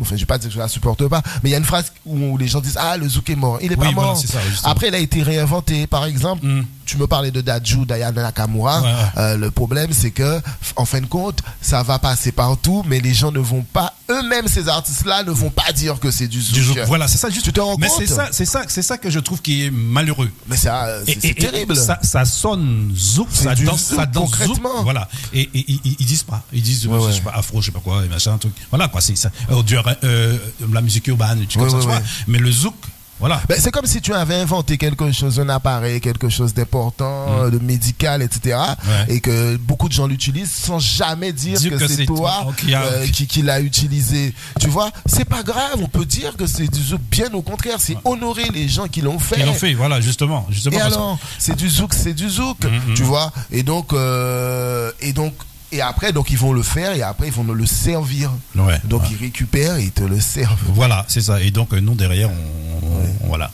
Enfin, 0.01 0.17
je 0.17 0.21
vais 0.21 0.27
pas 0.27 0.39
dire 0.39 0.49
que 0.49 0.55
je 0.55 0.59
la 0.59 0.69
supporte 0.69 1.07
pas, 1.07 1.21
mais 1.43 1.51
il 1.51 1.53
y 1.53 1.55
a 1.55 1.59
une 1.59 1.67
phrase 1.67 1.93
où 2.07 2.39
les 2.39 2.49
gens 2.49 2.63
disent 2.63 2.79
Ah, 2.81 2.97
le 2.97 3.07
zouk 3.07 3.29
est 3.29 3.37
mort. 3.37 3.59
Il 3.61 3.73
est 3.73 3.77
Oui, 3.79 3.85
pas 3.89 3.93
voilà, 3.93 4.09
mort. 4.13 4.17
ça. 4.17 4.39
Après, 4.65 4.89
il 4.89 4.95
a 4.95 4.99
été 4.99 5.23
réinventé. 5.23 5.87
Par 5.87 6.07
exemple, 6.07 6.47
Mm. 6.47 6.65
Tu 6.93 6.99
me 6.99 7.07
parlais 7.07 7.31
de 7.31 7.41
Daju, 7.41 7.87
Diana 7.87 8.23
Nakamura. 8.23 8.81
Ouais, 8.83 8.87
ouais. 8.87 8.93
Euh, 9.17 9.37
le 9.39 9.51
problème, 9.51 9.89
c'est 9.93 10.11
que, 10.11 10.41
en 10.77 10.85
fin 10.85 11.01
de 11.01 11.07
compte, 11.07 11.39
ça 11.63 11.83
va 11.83 11.99
passer 11.99 12.33
partout, 12.33 12.83
mais 12.87 13.01
les 13.01 13.15
gens 13.15 13.33
ne 13.33 13.39
vont 13.39 13.63
pas, 13.63 13.95
eux-mêmes, 14.11 14.47
ces 14.47 14.69
artistes-là, 14.69 15.23
ne 15.25 15.31
vont 15.31 15.49
pas 15.49 15.73
dire 15.73 15.99
que 15.99 16.11
c'est 16.11 16.29
du 16.29 16.43
zouk. 16.43 16.55
Du 16.55 16.63
zouk. 16.65 16.79
Voilà, 16.87 17.09
c'est 17.09 17.17
ça 17.17 17.31
juste. 17.31 17.47
Tu 17.47 17.53
te 17.53 17.61
rends 17.61 17.77
Mais 17.79 17.89
compte? 17.89 17.97
c'est 18.01 18.07
ça, 18.07 18.29
c'est 18.31 18.45
ça, 18.45 18.63
c'est 18.69 18.83
ça 18.83 18.99
que 18.99 19.09
je 19.09 19.19
trouve 19.21 19.41
qui 19.41 19.65
est 19.65 19.71
malheureux. 19.71 20.31
Mais 20.49 20.57
ça, 20.57 20.85
euh, 20.85 21.03
c'est 21.07 21.25
et- 21.25 21.35
terrible. 21.35 21.75
Ça, 21.77 21.99
ça 22.03 22.27
sonne 22.27 22.93
zouk, 22.95 23.29
ça 23.33 23.55
danse, 23.55 23.89
zouk, 23.89 23.97
ça 23.99 24.05
danse 24.07 24.31
concrètement. 24.31 24.75
zouk, 24.77 24.83
voilà. 24.85 25.09
Et, 25.33 25.41
et- 25.55 25.73
et- 25.73 25.81
ils, 25.99 26.07
disent 26.07 26.25
pas, 26.25 26.43
ils 26.53 26.61
disent, 26.63 26.87
Ouais, 26.87 26.95
euh, 26.97 27.01
je 27.01 27.07
ouais. 27.07 27.13
sais 27.15 27.21
pas, 27.23 27.33
afro, 27.35 27.61
je 27.63 27.67
sais 27.67 27.73
pas 27.73 27.81
quoi, 27.81 28.05
et 28.05 28.09
machin, 28.09 28.37
truc. 28.37 28.53
Voilà 28.71 28.89
quoi, 28.89 29.01
c'est 29.01 29.17
ça. 29.17 29.31
Euh, 29.51 29.63
du- 29.63 29.77
euh, 30.05 30.37
la 30.71 30.83
musique 30.83 31.07
urbaine, 31.09 31.47
tu 31.49 31.59
Ouais, 31.59 31.65
comme 31.65 31.71
ça, 31.71 31.77
ouais, 31.77 31.83
tu 31.83 31.89
vois. 31.89 31.97
ouais. 31.97 32.03
Mais 32.29 32.39
le 32.39 32.51
zouk, 32.53 32.75
Voilà. 33.23 33.41
Ben, 33.49 33.57
c'est 33.59 33.71
comme 33.71 33.87
si 33.87 34.01
tu 34.01 34.13
avais 34.13 34.35
inventé 34.35 34.77
quelque 34.77 35.11
chose, 35.13 35.39
un 35.41 35.49
appareil, 35.49 36.01
quelque 36.01 36.29
chose 36.29 36.53
d'important, 36.53 37.49
de 37.49 37.59
médical, 37.61 38.21
etc. 38.21 38.59
Ouais. 38.85 39.15
Et 39.15 39.21
que 39.21 39.57
beaucoup 39.57 39.89
de 39.89 39.93
gens 39.95 40.07
l'utilisent 40.09 40.51
sans 40.51 40.79
jamais 40.81 41.33
dire, 41.33 41.57
Dire 41.59 41.71
que, 41.71 41.77
que 41.79 41.87
c'est 41.89 42.05
toi 42.05 42.41
toi 42.43 42.53
qui 42.57 42.75
a- 42.75 42.83
euh, 42.83 43.07
qui, 43.07 43.27
qui 43.29 43.43
l'a 43.43 43.61
utilisé. 43.61 44.35
Tu 44.61 44.67
vois, 44.69 44.91
c'est 45.07 45.25
pas 45.25 45.43
grave, 45.45 45.77
on 45.81 45.87
peut 45.89 46.05
dire 46.05 46.37
que 46.37 46.47
c'est 46.47 46.67
du 46.67 46.83
zouk. 46.83 47.01
Bien 47.11 47.33
au 47.33 47.43
contraire, 47.43 47.77
c'est 47.79 47.97
honorer 48.05 48.49
les 48.53 48.69
gens 48.69 48.89
qui 48.89 49.01
l'ont 49.01 49.19
fait. 49.21 49.37
Ils 49.39 49.47
l'ont 49.47 49.55
fait, 49.55 49.75
voilà, 49.75 50.01
justement. 50.01 50.45
justement 50.51 50.77
Et 50.77 50.81
que- 50.81 50.85
alors, 50.85 51.19
c'est 51.39 51.55
du 51.57 51.69
zouk, 51.71 51.95
c'est 51.95 52.15
du 52.15 52.29
zouk, 52.29 52.65
Mhm. 52.65 52.95
tu 52.95 53.05
vois. 53.05 53.31
Et 53.53 53.63
donc, 53.63 53.93
euh, 53.93 54.91
et 55.01 55.13
donc, 55.13 55.33
et 55.73 55.81
après, 55.81 56.13
donc 56.13 56.31
ils 56.31 56.39
vont 56.39 56.53
le 56.53 56.63
faire 56.63 56.93
et 56.95 57.03
après 57.03 57.27
ils 57.29 57.33
vont 57.33 57.45
le 57.53 57.67
servir. 57.67 58.31
Ouais, 58.55 58.79
Donc 58.85 59.03
ouais. 59.03 59.09
ils 59.13 59.17
récupèrent 59.17 59.77
et 59.77 59.85
ils 59.85 59.91
te 59.93 60.05
le 60.05 60.21
servent. 60.21 60.59
Voilà, 60.75 61.05
c'est 61.09 61.21
ça. 61.23 61.41
Et 61.41 61.51
donc, 61.51 61.73
euh, 61.73 61.81
nous, 61.81 61.95
derrière, 61.95 62.31
on, 62.31 62.87
on- 62.87 63.27
voilà. 63.29 63.51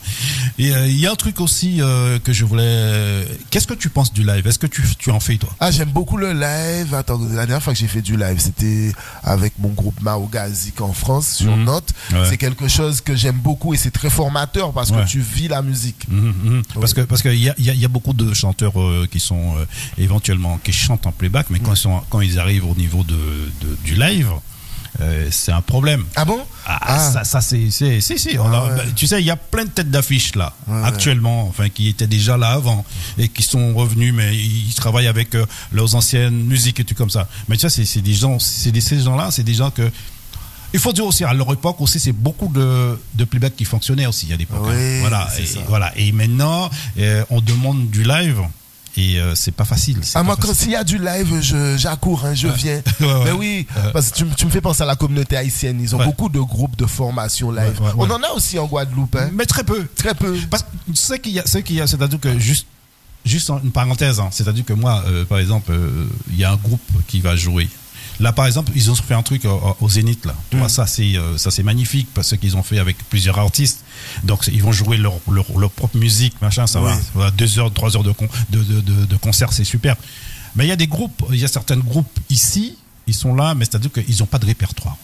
Et 0.58 0.74
euh, 0.74 0.86
il 0.88 0.98
y 0.98 1.06
a 1.06 1.12
un 1.12 1.14
truc 1.14 1.40
aussi 1.40 1.80
euh, 1.80 2.18
que 2.18 2.32
je 2.32 2.44
voulais... 2.44 3.24
Qu'est-ce 3.50 3.66
que 3.68 3.74
tu 3.74 3.88
penses 3.90 4.12
du 4.12 4.24
live? 4.24 4.44
Est-ce 4.46 4.58
que 4.58 4.66
tu, 4.66 4.82
tu 4.98 5.10
en 5.12 5.20
fais, 5.20 5.36
toi? 5.36 5.48
Ah, 5.60 5.70
j'aime 5.70 5.90
beaucoup 5.90 6.16
le 6.16 6.32
live. 6.32 6.94
Attends, 6.94 7.18
la 7.30 7.46
dernière 7.46 7.62
fois 7.62 7.72
que 7.74 7.78
j'ai 7.78 7.86
fait 7.86 8.02
du 8.02 8.16
live, 8.16 8.38
c'était 8.40 8.92
avec 9.22 9.52
mon 9.60 9.68
groupe 9.68 10.00
Maogazik 10.02 10.80
en 10.80 10.92
France 10.92 11.28
sur 11.36 11.56
Mhm. 11.56 11.64
Note. 11.64 11.90
Ouais. 12.12 12.26
C'est 12.28 12.36
quelque 12.38 12.66
chose 12.68 13.00
que 13.00 13.14
j'aime 13.14 13.36
beaucoup 13.38 13.72
et 13.74 13.76
c'est 13.76 13.92
très 13.92 14.10
formateur 14.10 14.72
parce 14.72 14.90
Ouais. 14.90 15.04
que 15.04 15.08
tu 15.08 15.20
vis 15.20 15.46
la 15.48 15.62
musique. 15.62 16.06
Mhm, 16.08 16.34
mhm. 16.42 16.62
Parce 16.80 16.92
que 16.94 17.02
parce 17.02 17.22
qu'il 17.22 17.34
y 17.36 17.48
a, 17.48 17.54
il 17.58 17.64
y, 17.64 17.70
a, 17.70 17.74
y 17.74 17.84
a 17.84 17.88
beaucoup 17.88 18.12
de 18.12 18.34
chanteurs 18.34 18.80
euh, 18.80 19.06
qui 19.10 19.20
sont 19.20 19.54
éventuellement 19.96 20.58
qui 20.62 20.72
chantent 20.72 21.06
en 21.06 21.12
playback, 21.12 21.46
mais 21.50 21.58
quand 21.60 21.72
ils 21.74 21.76
sont 21.76 22.00
quand 22.10 22.20
ils 22.20 22.38
arrivent 22.38 22.66
au 22.66 22.74
niveau 22.74 23.04
de, 23.04 23.14
de- 23.60 23.76
du 23.84 23.94
live, 23.94 24.28
euh, 25.00 25.28
c'est 25.30 25.52
un 25.52 25.60
problème. 25.60 26.04
Ah 26.16 26.24
bon? 26.24 26.40
Ah, 26.66 26.78
Ah. 26.82 26.98
ça, 27.12 27.24
ça 27.24 27.40
c'est 27.40 27.70
c'est 27.70 28.00
si 28.00 28.18
si. 28.18 28.36
Ah 28.36 28.64
ouais. 28.64 28.82
tu 28.96 29.06
sais, 29.06 29.20
il 29.20 29.26
y 29.26 29.30
a 29.30 29.36
plein 29.36 29.64
de 29.64 29.70
têtes 29.70 29.90
d'affiches 29.90 30.34
là 30.34 30.54
Ouais, 30.66 30.82
actuellement, 30.84 31.46
enfin 31.46 31.68
qui 31.68 31.88
étaient 31.88 32.06
déjà 32.08 32.36
là 32.36 32.50
avant 32.50 32.84
et 33.16 33.28
qui 33.28 33.42
sont 33.42 33.74
revenus, 33.74 34.12
mais 34.12 34.34
ils 34.36 34.74
travaillent 34.74 35.06
avec 35.06 35.34
euh, 35.34 35.46
leurs 35.72 35.94
anciennes 35.94 36.42
musiques 36.44 36.80
et 36.80 36.84
tout 36.84 36.94
comme 36.96 37.10
ça. 37.10 37.28
Mais 37.48 37.56
tu 37.56 37.68
sais, 37.68 37.84
c'est 37.84 38.00
des 38.02 38.14
gens, 38.14 38.38
c'est 38.40 38.72
des 38.72 38.80
ces 38.80 39.00
gens-là, 39.00 39.30
c'est 39.30 39.44
des 39.44 39.54
gens 39.54 39.70
que 39.70 39.88
il 40.74 40.80
faut 40.80 40.92
dire 40.92 41.06
aussi, 41.06 41.24
à 41.24 41.32
leur 41.32 41.50
époque 41.52 41.80
aussi, 41.80 41.98
c'est 41.98 42.12
beaucoup 42.12 42.48
de, 42.52 42.98
de 43.14 43.24
playback 43.24 43.56
qui 43.56 43.64
fonctionnait 43.64 44.04
aussi 44.06 44.30
à 44.32 44.36
l'époque. 44.36 44.66
hein. 44.66 44.74
Oui, 44.76 45.00
voilà, 45.00 45.26
et, 45.38 45.44
voilà. 45.66 45.92
Et 45.96 46.12
maintenant, 46.12 46.68
euh, 46.98 47.24
on 47.30 47.40
demande 47.40 47.88
du 47.88 48.02
live 48.04 48.40
et 49.00 49.20
euh, 49.20 49.34
c'est 49.34 49.52
pas 49.52 49.64
facile. 49.64 49.98
c'est 50.02 50.16
Ah, 50.16 50.20
pas 50.20 50.24
moi, 50.24 50.36
quand 50.40 50.52
s'il 50.52 50.72
y 50.72 50.76
a 50.76 50.82
du 50.84 50.98
live, 50.98 51.40
j'accours, 51.76 52.24
hein, 52.26 52.34
je 52.34 52.48
viens. 52.48 52.82
Ouais, 53.00 53.06
ouais. 53.06 53.24
Mais 53.26 53.32
oui, 53.32 53.66
parce 53.92 54.10
que 54.10 54.16
tu, 54.16 54.24
me- 54.24 54.34
tu 54.34 54.44
me 54.44 54.50
fais 54.50 54.60
penser 54.60 54.82
à 54.82 54.86
la 54.86 54.96
communauté 54.96 55.36
haïtienne. 55.36 55.78
Ils 55.80 55.94
ont 55.94 56.04
beaucoup 56.04 56.28
de 56.28 56.40
groupes 56.40 56.76
de 56.76 56.86
formation 56.86 57.50
live. 57.52 57.80
On 57.96 58.10
en 58.10 58.22
a 58.22 58.30
aussi 58.30 58.58
en 58.58 58.66
Guadeloupe, 58.66 59.14
hein. 59.16 59.30
Mais 59.32 59.46
très 59.46 59.62
peu. 59.64 59.86
Très 59.96 60.14
peu. 60.14 60.36
Parce 60.50 60.64
que 60.64 60.68
ce 60.94 61.14
qu'il 61.14 61.32
y 61.32 61.38
a, 61.40 61.46
ce 61.46 61.58
qu'il 61.58 61.76
y 61.76 61.80
a, 61.80 61.86
c'est-à-dire 61.86 62.18
que 62.20 62.38
juste, 62.38 62.66
juste 63.24 63.50
une 63.62 63.70
parenthèse, 63.70 64.18
hein, 64.20 64.28
c'est-à-dire 64.32 64.64
que 64.64 64.72
moi, 64.72 65.04
euh, 65.06 65.24
par 65.24 65.38
exemple, 65.38 65.70
euh, 65.72 66.06
il 66.30 66.36
y 66.36 66.44
a 66.44 66.50
un 66.52 66.56
groupe 66.56 66.80
qui 67.06 67.20
va 67.20 67.36
jouer. 67.36 67.68
Là, 68.20 68.32
par 68.32 68.46
exemple, 68.46 68.72
ils 68.74 68.90
ont 68.90 68.94
fait 68.96 69.14
un 69.14 69.22
truc 69.22 69.44
au, 69.44 69.76
au 69.80 69.88
Zénith 69.88 70.26
là. 70.26 70.34
Tu 70.50 70.56
vois, 70.56 70.68
ça 70.68 70.86
c'est 70.86 71.16
euh, 71.16 71.38
ça 71.38 71.50
c'est 71.52 71.62
magnifique 71.62 72.08
parce 72.14 72.36
qu'ils 72.36 72.56
ont 72.56 72.62
fait 72.64 72.78
avec 72.80 72.96
plusieurs 73.08 73.38
artistes. 73.38 73.84
Donc 74.24 74.48
ils 74.52 74.62
vont 74.62 74.72
jouer 74.72 74.96
leur, 74.96 75.14
leur, 75.30 75.56
leur 75.58 75.70
propre 75.70 75.96
musique, 75.96 76.34
machin, 76.42 76.66
ça 76.66 76.80
Oui. 76.82 76.92
va. 77.14 77.30
Deux 77.30 77.58
heures, 77.58 77.72
trois 77.72 77.96
heures 77.96 78.02
de, 78.02 78.10
con- 78.12 78.28
de, 78.50 78.62
de, 78.62 78.80
de, 78.80 79.04
de 79.04 79.16
concert, 79.16 79.52
c'est 79.52 79.64
super. 79.64 79.94
Mais 80.56 80.64
il 80.64 80.68
y 80.68 80.72
a 80.72 80.76
des 80.76 80.88
groupes, 80.88 81.24
il 81.30 81.36
y 81.38 81.44
a 81.44 81.48
certains 81.48 81.76
groupes 81.76 82.18
ici, 82.28 82.76
ils 83.06 83.14
sont 83.14 83.34
là, 83.34 83.54
mais 83.54 83.64
c'est-à-dire 83.64 83.92
qu'ils 83.92 84.18
n'ont 84.18 84.26
pas 84.26 84.38
de 84.40 84.46
répertoire. 84.46 84.96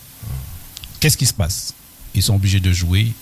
Qu'est-ce 1.01 1.17
qui 1.17 1.27
se 1.27 1.35
passe? 1.35 1.75
Ils 2.15 2.23
sont 2.23 2.35
obligés 2.35 2.61
de 2.61 2.73
jouer 2.73 3.13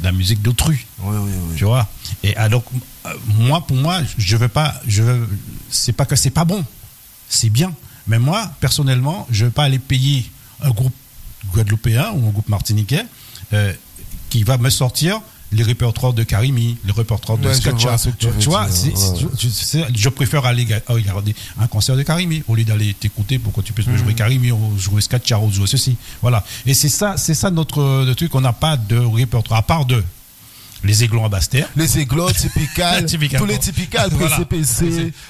de 0.00 0.04
la 0.04 0.12
musique 0.12 0.42
d'autrui 0.42 0.84
Oui, 1.00 1.16
oui, 1.18 1.30
oui. 1.50 1.56
tu 1.56 1.64
vois? 1.64 1.88
Et 2.22 2.36
alors 2.36 2.62
euh, 3.06 3.14
moi 3.38 3.66
pour 3.66 3.76
moi 3.76 4.00
je 4.18 4.36
veux 4.36 4.48
pas 4.48 4.74
je 4.86 5.02
veux 5.02 5.28
c'est 5.70 5.92
pas 5.94 6.04
que 6.04 6.14
c'est 6.14 6.30
pas 6.30 6.44
bon 6.44 6.64
c'est 7.28 7.48
bien 7.50 7.72
mais 8.08 8.18
moi 8.18 8.50
personnellement 8.60 9.26
je 9.30 9.44
veux 9.44 9.50
pas 9.50 9.64
aller 9.64 9.78
payer 9.78 10.24
un 10.62 10.70
groupe 10.70 10.94
guadeloupéen 11.54 12.10
ou 12.16 12.26
un 12.28 12.30
groupe 12.30 12.48
martiniquais 12.48 13.04
euh, 13.52 13.72
qui 14.30 14.42
va 14.42 14.58
me 14.58 14.70
sortir 14.70 15.20
les 15.50 15.62
répertoires 15.62 16.12
de 16.12 16.24
Karimi, 16.24 16.76
les 16.84 16.92
répertoires 16.92 17.38
de 17.38 17.48
Ouais, 17.48 17.54
Skatcha. 17.54 17.96
tu 18.38 18.48
vois, 18.50 18.66
je, 19.94 20.08
préfère 20.10 20.44
aller 20.44 20.66
ga- 20.66 20.76
euh, 20.90 20.94
regarder 20.94 21.34
un 21.58 21.66
concert 21.66 21.96
de 21.96 22.02
Karimi 22.02 22.42
au 22.48 22.54
lieu 22.54 22.64
d'aller 22.64 22.92
t'écouter 22.92 23.38
pour 23.38 23.54
que 23.54 23.62
tu 23.62 23.72
puisses 23.72 23.86
me 23.86 23.92
Mhm. 23.94 23.98
jouer 23.98 24.14
Karimi 24.14 24.50
ou 24.52 24.78
jouer 24.78 25.00
Skatcha 25.00 25.38
ou 25.38 25.50
jouer 25.50 25.66
ceci. 25.66 25.96
Voilà. 26.20 26.44
Et 26.66 26.74
c'est 26.74 26.90
ça, 26.90 27.16
c'est 27.16 27.32
ça 27.34 27.50
notre 27.50 28.04
le 28.04 28.14
truc. 28.14 28.34
On 28.34 28.42
n'a 28.42 28.52
pas 28.52 28.76
de 28.76 28.98
répertoire 28.98 29.60
à 29.60 29.62
part 29.62 29.86
de 29.86 30.04
les 30.84 31.04
aiglons 31.04 31.24
à 31.24 31.28
Basse-Terre. 31.28 31.68
Les 31.76 31.98
églots, 31.98 32.30
typicales, 32.30 33.04
Typical. 33.06 33.40
tous 33.40 33.46
les 33.46 33.58
typicales, 33.58 34.10
Voilà. 34.12 34.38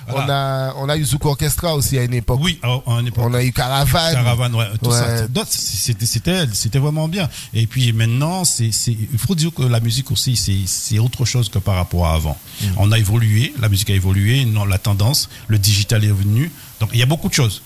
Voilà. 0.08 0.24
On 0.26 0.30
a, 0.30 0.74
on 0.84 0.88
a 0.88 0.96
eu 0.96 1.04
Zouk 1.04 1.24
Orchestra 1.24 1.74
aussi 1.74 1.98
à 1.98 2.04
une 2.04 2.14
époque. 2.14 2.40
Oui, 2.42 2.58
à, 2.62 2.68
à 2.86 3.00
une 3.00 3.06
époque. 3.08 3.24
On 3.26 3.34
a 3.34 3.42
eu 3.42 3.52
Caravane. 3.52 4.14
Caravane, 4.14 4.54
ouais, 4.54 4.66
tout 4.82 4.90
Ouais. 4.90 4.96
ça. 4.98 5.44
C'était, 5.48 6.06
c'était, 6.06 6.46
c'était 6.52 6.78
vraiment 6.78 7.08
bien. 7.08 7.28
Et 7.54 7.66
puis 7.66 7.92
maintenant, 7.92 8.44
c'est, 8.44 8.72
c'est, 8.72 8.92
il 8.92 9.18
faut 9.18 9.34
dire 9.34 9.52
que 9.54 9.62
la 9.62 9.80
musique 9.80 10.10
aussi, 10.10 10.36
c'est, 10.36 10.58
c'est 10.66 10.98
autre 10.98 11.24
chose 11.24 11.48
que 11.48 11.58
par 11.58 11.76
rapport 11.76 12.06
à 12.06 12.14
avant. 12.14 12.36
Mm. 12.60 12.66
On 12.76 12.92
a 12.92 12.98
évolué, 12.98 13.54
la 13.60 13.68
musique 13.68 13.90
a 13.90 13.94
évolué, 13.94 14.44
non, 14.44 14.64
la 14.64 14.78
tendance, 14.78 15.28
le 15.48 15.58
digital 15.58 16.04
est 16.04 16.08
venu. 16.12 16.50
Donc 16.80 16.90
il 16.92 16.98
y 16.98 17.02
a 17.02 17.06
beaucoup 17.06 17.28
de 17.28 17.34
choses. 17.34 17.62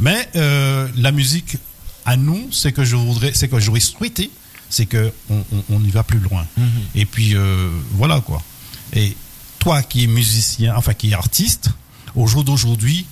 Mais 0.00 0.28
euh, 0.36 0.88
la 0.96 1.12
musique, 1.12 1.56
à 2.04 2.16
nous, 2.16 2.48
c'est 2.52 2.72
que 2.72 2.84
je 2.84 2.96
voudrais, 2.96 3.32
c'est 3.34 3.48
que 3.48 3.58
j'aurais 3.60 3.80
souhaité, 3.80 4.30
c'est 4.72 4.86
que 4.86 5.12
on, 5.28 5.44
on, 5.52 5.64
on 5.68 5.84
y 5.84 5.90
va 5.90 6.02
plus 6.02 6.18
loin. 6.18 6.46
Mm-hmm. 6.58 6.64
Et 6.94 7.04
puis 7.06 7.36
euh, 7.36 7.68
voilà 7.92 8.20
quoi. 8.20 8.42
Et 8.94 9.14
toi 9.58 9.82
qui 9.82 10.04
es 10.04 10.06
musicien, 10.06 10.74
enfin 10.76 10.94
qui 10.94 11.10
es 11.10 11.14
artiste, 11.14 11.68
au 12.14 12.26
jour 12.26 12.42
d'aujourd'hui, 12.42 13.06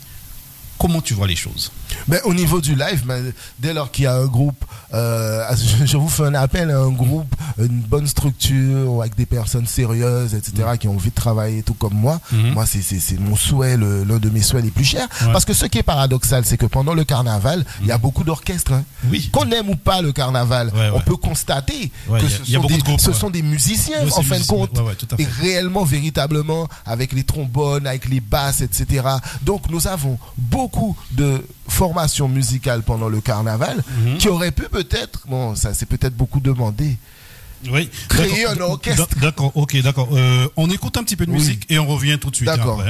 comment 0.79 1.03
tu 1.03 1.13
vois 1.15 1.27
les 1.27 1.37
choses? 1.37 1.71
Mais 2.09 2.21
au 2.23 2.35
niveau 2.35 2.61
du 2.61 2.75
live, 2.75 3.03
mais 3.07 3.21
dès 3.59 3.73
lors 3.73 3.91
qu'il 3.91 4.05
y 4.05 4.07
a 4.07 4.15
un 4.15 4.27
groupe, 4.27 4.65
euh, 4.95 5.43
je, 5.81 5.87
je 5.87 5.97
vous 5.97 6.09
fais 6.09 6.25
un 6.25 6.35
appel 6.35 6.71
à 6.71 6.79
un 6.79 6.91
groupe, 6.91 7.35
une 7.59 7.81
bonne 7.81 8.07
structure, 8.07 9.01
avec 9.01 9.17
des 9.17 9.27
personnes 9.27 9.67
sérieuses, 9.67 10.35
etc., 10.35 10.69
qui 10.79 10.89
ont 10.89 10.95
envie 10.95 11.11
de 11.11 11.15
travailler 11.15 11.63
tout 11.63 11.75
comme 11.75 11.95
moi. 11.95 12.21
Mhm. 12.33 12.53
Moi, 12.53 12.67
c'est- 12.67 13.19
mon 13.21 13.37
souhait, 13.37 13.77
l'un 13.77 14.19
de 14.19 14.31
mes 14.31 14.43
souhaits 14.43 14.65
les 14.65 14.71
plus 14.71 14.85
chers. 14.85 15.09
Ouais. 15.23 15.33
Parce 15.33 15.45
que 15.45 15.53
ce 15.55 15.67
qui 15.67 15.79
est 15.79 15.83
paradoxal, 15.83 16.45
c'est 16.45 16.57
que 16.57 16.67
pendant 16.67 16.95
le 16.95 17.05
carnaval, 17.05 17.65
il 17.83 17.87
y 17.89 17.93
a 17.93 17.99
beaucoup 17.99 18.25
d'orchestres. 18.25 18.73
hein. 18.73 18.85
Oui. 19.11 19.29
Qu'on 19.33 19.51
aime 19.51 19.69
ou 19.71 19.77
pas 19.77 20.03
le 20.03 20.13
carnaval, 20.13 20.69
Ouais, 20.75 20.81
ouais. 20.81 20.91
on 20.95 21.01
peut 21.01 21.17
constater 21.17 21.91
que 22.09 22.17
il 22.19 22.23
y 22.23 22.27
a- 22.27 22.29
ce, 22.29 22.51
y 22.51 22.57
a 22.57 22.61
sont, 22.61 22.67
des, 22.67 22.77
de 22.79 22.83
groupes, 22.83 23.01
ce 23.01 23.13
sont 23.13 23.31
des 23.31 23.43
musiciens, 23.43 24.07
en 24.17 24.23
fin 24.23 24.39
de 24.39 24.45
compte. 24.45 24.71
Et 25.19 25.27
réellement, 25.41 25.85
véritablement, 25.85 26.69
avec 26.87 27.13
les 27.13 27.25
trombones, 27.25 27.87
avec 27.87 28.09
les 28.09 28.21
basses, 28.21 28.61
etc. 28.61 29.03
Donc, 29.43 29.69
nous 29.71 29.87
avons 29.87 30.19
beaucoup 30.37 30.97
de 31.13 31.45
formations 31.71 32.29
musicales 32.29 32.83
pendant 32.83 33.09
le 33.09 33.21
carnaval 33.21 33.83
Mhm. 34.05 34.19
qui 34.19 34.29
auraient 34.29 34.51
pu 34.51 34.65
peut-être, 34.71 35.21
bon, 35.29 35.55
ça 35.55 35.73
c'est 35.75 35.87
peut-être 35.87 36.17
beaucoup 36.17 36.41
demandé, 36.41 36.97
Oui. 37.71 37.91
Créer 38.09 38.47
un 38.47 38.59
orchestre. 38.61 39.07
D'ac- 39.09 39.19
D'accord, 39.21 39.53
ok, 39.55 39.83
d'accord. 39.83 40.09
Euh, 40.13 40.49
on 40.57 40.71
écoute 40.71 40.97
un 40.97 41.03
petit 41.05 41.17
peu 41.17 41.27
de 41.27 41.31
Oui. 41.31 41.37
musique 41.39 41.67
et 41.69 41.79
on 41.79 41.87
revient 41.87 42.19
tout 42.19 42.31
de 42.31 42.37
suite. 42.37 42.47
D'accord. 42.47 42.83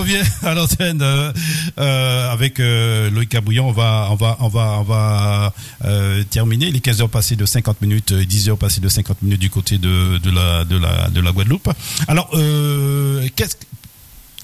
Revient 0.00 0.22
à 0.42 0.54
l'antenne 0.54 1.02
euh, 1.02 1.32
euh, 1.78 2.32
avec 2.32 2.60
euh, 2.60 3.10
Loïc 3.10 3.28
Cabouillon. 3.28 3.68
On 3.68 3.72
va 3.72 4.08
on 4.10 4.16
va 4.16 4.36
on 4.40 4.48
va 4.48 4.78
on 4.80 4.82
va 4.82 5.52
euh, 5.84 6.24
terminer 6.24 6.70
les 6.70 6.80
15 6.80 7.02
heures 7.02 7.08
passées 7.10 7.36
de 7.36 7.46
50 7.46 7.80
minutes, 7.82 8.12
euh, 8.12 8.24
10 8.24 8.48
heures 8.50 8.58
passées 8.58 8.80
de 8.80 8.88
50 8.88 9.22
minutes 9.22 9.40
du 9.40 9.50
côté 9.50 9.78
de, 9.78 10.18
de 10.18 10.30
la 10.30 10.64
de 10.64 10.76
la 10.76 11.08
de 11.10 11.20
la 11.20 11.32
Guadeloupe. 11.32 11.68
Alors 12.08 12.30
qu'est-ce 13.36 13.56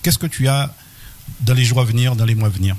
qu'est-ce 0.03 0.19
que 0.19 0.27
tu 0.27 0.49
as 0.49 0.73
dans 1.40 1.55
les 1.55 1.64
jours 1.64 1.81
à 1.81 1.85
venir, 1.85 2.14
dans 2.16 2.25
les 2.25 2.35
mois 2.35 2.49
à 2.49 2.51
venir? 2.51 2.77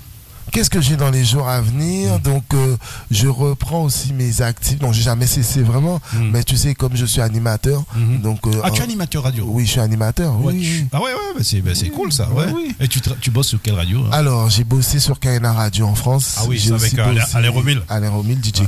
Qu'est-ce 0.52 0.70
que 0.70 0.82
j'ai 0.82 0.96
dans 0.96 1.12
les 1.12 1.24
jours 1.26 1.48
à 1.48 1.62
venir 1.62 2.18
Mm. 2.18 2.22
Donc, 2.22 2.44
euh, 2.54 2.76
je 3.12 3.28
reprends 3.28 3.84
aussi 3.84 4.14
mes 4.14 4.42
actifs. 4.42 4.80
Donc, 4.80 4.94
j'ai 4.94 5.02
jamais 5.04 5.28
cessé 5.28 5.62
vraiment. 5.62 6.00
Mm. 6.14 6.30
Mais 6.32 6.44
tu 6.44 6.58
sais, 6.58 6.74
comme 6.74 6.96
je 6.96 7.06
suis 7.06 7.22
animateur, 7.22 7.84
Mhm. 7.96 8.22
donc. 8.22 8.48
euh, 8.48 8.62
Ah, 8.64 8.72
tu 8.72 8.78
es 8.78 8.82
euh, 8.82 8.84
animateur 8.86 9.24
radio? 9.24 9.46
Oui, 9.48 9.66
je 9.66 9.72
suis 9.72 9.80
animateur. 9.80 10.34
Ouais, 10.42 10.54
oui, 10.54 10.62
tu-. 10.62 10.88
Ah 10.94 10.98
ouais, 11.00 11.12
ouais, 11.14 11.20
bah 11.38 11.42
c'est 11.44 11.62
bah 11.62 11.72
c'est 11.76 11.90
cool 11.90 12.12
ça. 12.12 12.30
Ouais. 12.32 12.46
Oui. 12.54 12.76
Et 12.80 12.88
tu, 12.88 13.00
tu 13.22 13.32
bosses 13.32 13.48
sur 13.48 13.62
quelle 13.62 13.76
radio 13.76 14.00
hein? 14.06 14.10
Alors, 14.12 14.50
j'ai 14.50 14.64
bossé 14.64 15.00
sur 15.00 15.20
KNA 15.20 15.52
Radio 15.54 15.86
en 15.86 15.96
France. 15.96 16.36
Ah 16.38 16.44
oui, 16.48 16.58
j'ai 16.58 16.72
avec, 16.74 16.84
aussi 16.94 17.00
Alain- 17.00 17.14
bossé- 17.22 17.36
Alain 17.38 17.50
Romil. 17.52 17.82
Alain 17.90 18.10
Romil, 18.10 18.38
DJ. 18.44 18.62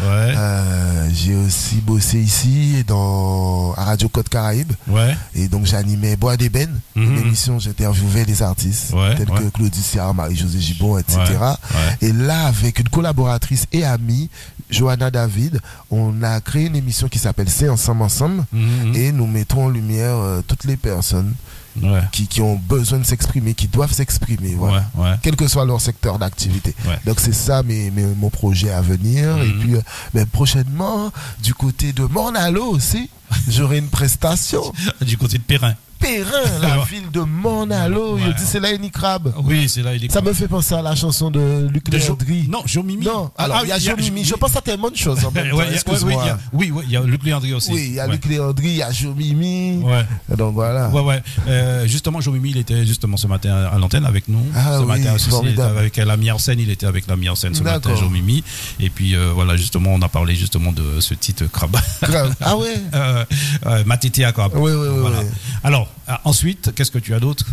Euh, 0.00 1.08
j'ai 1.14 1.34
aussi 1.34 1.76
bossé 1.76 2.18
ici 2.20 2.84
dans 2.86 3.72
à 3.76 3.84
Radio 3.84 4.08
Côte 4.08 4.28
Caraïbe 4.28 4.72
Ouais. 4.88 5.14
et 5.34 5.48
donc 5.48 5.66
j'animais 5.66 6.16
Bois 6.16 6.36
d'Ébène, 6.36 6.80
Mhm. 6.96 7.02
une 7.04 7.18
émission 7.18 7.56
où 7.56 7.60
j'interviewais 7.60 8.24
des 8.24 8.42
artistes 8.42 8.92
tels 9.16 9.26
que 9.26 9.48
Claudie 9.50 9.82
Sierra, 9.82 10.12
Marie-Josée 10.12 10.60
Gibon, 10.60 10.98
etc. 10.98 11.11
Ouais. 11.16 12.08
Et 12.08 12.12
là, 12.12 12.46
avec 12.46 12.78
une 12.78 12.88
collaboratrice 12.88 13.66
et 13.72 13.84
amie, 13.84 14.28
Johanna 14.70 15.10
David, 15.10 15.60
on 15.90 16.22
a 16.22 16.40
créé 16.40 16.66
une 16.66 16.76
émission 16.76 17.08
qui 17.08 17.18
s'appelle 17.18 17.48
C'est 17.50 17.68
ensemble 17.68 18.02
ensemble 18.02 18.44
Mhm. 18.52 18.94
et 18.94 19.12
nous 19.12 19.26
mettons 19.26 19.66
en 19.66 19.68
lumière 19.68 20.16
euh, 20.16 20.40
toutes 20.46 20.64
les 20.64 20.76
personnes 20.76 21.34
Ouais. 21.80 22.02
qui, 22.12 22.26
qui 22.26 22.42
ont 22.42 22.56
besoin 22.56 22.98
de 22.98 23.04
s'exprimer, 23.04 23.54
qui 23.54 23.66
doivent 23.66 23.92
s'exprimer, 23.94 24.54
voilà. 24.54 24.84
Ouais. 24.94 25.04
Ouais. 25.04 25.14
Quel 25.22 25.36
que 25.36 25.48
soit 25.48 25.64
leur 25.64 25.80
secteur 25.80 26.18
d'activité. 26.18 26.74
Donc 27.06 27.18
c'est 27.18 27.32
ça 27.34 27.62
mes, 27.62 27.90
mes- 27.90 28.04
mon 28.14 28.28
projet 28.28 28.70
à 28.70 28.82
venir. 28.82 29.38
Et 29.38 29.46
Mhm. 29.48 29.58
puis 29.60 29.74
euh, 29.76 29.80
ben, 30.12 30.26
prochainement, 30.26 31.10
du 31.42 31.54
côté 31.54 31.94
de 31.94 32.02
Mornalo 32.04 32.64
aussi, 32.66 33.08
j'aurai 33.48 33.78
une 33.78 33.88
prestation. 33.88 34.62
Du 35.00 35.16
côté 35.16 35.38
de 35.38 35.42
Perrin. 35.44 35.74
Perrin, 36.02 36.58
la 36.60 36.78
Ouais. 36.80 36.84
ville 36.90 37.10
de 37.12 37.20
Mornalo, 37.20 38.16
Ouais. 38.16 38.22
il 38.26 38.34
dit 38.34 38.42
c'est 38.44 38.58
là 38.60 38.70
une 38.72 38.90
crabe. 38.90 39.32
Oui, 39.44 39.68
c'est 39.68 39.82
là 39.82 39.94
il 39.94 40.04
est. 40.04 40.10
Ça 40.12 40.20
me 40.20 40.32
fait 40.32 40.48
penser 40.48 40.74
à 40.74 40.82
la 40.82 40.94
chanson 40.96 41.30
de 41.30 41.68
Luc 41.72 41.88
Léandry. 41.88 42.48
Non, 42.48 42.62
Jean 42.66 42.82
Mimi. 42.82 43.04
Non, 43.04 43.30
alors 43.38 43.60
il 43.62 43.68
y 43.68 43.72
a 43.72 43.78
Jean 43.78 43.96
Mimi. 43.96 44.24
Je 44.24 44.34
pense 44.34 44.56
à 44.56 44.60
tellement 44.60 44.90
de 44.90 44.96
choses 44.96 45.24
en 45.24 45.30
même 45.30 45.50
temps. 45.50 45.56
oui, 45.58 45.64
il 45.70 46.12
y 46.26 46.28
a- 46.28 46.38
oui, 46.52 46.70
oui, 46.74 46.82
il 46.86 46.90
y 46.92 46.96
a 46.96 47.02
Luc 47.02 47.22
Léandry 47.24 47.54
aussi. 47.54 47.72
Oui, 47.72 47.84
il 47.90 47.94
y 47.94 48.00
a. 48.00 48.06
Luc 48.06 48.24
Léandry, 48.26 48.66
il 48.68 48.76
y 48.76 48.82
a 48.82 48.90
Jean 48.90 49.14
Mimi. 49.14 49.78
Ouais. 49.82 50.04
Donc 50.36 50.54
voilà. 50.54 50.88
Ouais, 50.88 51.00
ouais. 51.02 51.22
Euh, 51.48 51.86
justement, 51.86 52.20
Jean 52.20 52.32
Mimi, 52.32 52.50
il 52.50 52.56
était 52.58 52.84
justement 52.84 53.16
ce 53.16 53.26
matin 53.28 53.54
à 53.72 53.78
l'antenne 53.78 54.04
avec 54.04 54.26
nous. 54.28 54.44
Ah 54.56 54.78
ce 54.78 54.82
oui, 54.82 54.86
matin 54.88 55.14
aussi, 55.14 55.26
il 55.26 55.28
était 55.28 55.30
formidable. 55.30 55.78
avec 55.78 55.96
la 55.96 56.16
mise 56.16 56.32
en 56.32 56.38
scène. 56.38 56.58
Il 56.60 56.70
était 56.70 56.86
avec 56.86 57.06
la 57.06 57.14
en 57.30 57.34
scène 57.36 57.54
ce 57.54 57.62
matin, 57.62 57.78
D'accord. 57.90 57.96
Jean 57.96 58.10
Mimi. 58.10 58.42
Et 58.80 58.90
puis 58.90 59.14
euh, 59.14 59.30
voilà, 59.32 59.56
justement, 59.56 59.90
on 59.94 60.02
a 60.02 60.08
parlé 60.08 60.34
justement 60.34 60.72
de 60.72 60.98
ce 61.00 61.14
titre 61.14 61.44
Crab. 61.46 61.76
Grave. 62.02 62.34
Ah 62.40 62.56
ouais 62.56 62.74
euh, 62.94 63.24
euh, 63.66 63.84
Matete 63.86 64.20
à 64.20 64.32
Crab. 64.32 64.52
Oui, 64.56 64.72
oui, 64.72 64.88
oui. 64.90 64.98
Voilà. 65.00 65.20
oui. 65.20 65.26
Alors, 65.62 65.88
euh, 66.08 66.12
ensuite, 66.24 66.72
qu'est-ce 66.74 66.90
que 66.90 66.98
tu 66.98 67.14
as 67.14 67.20
d'autre 67.20 67.44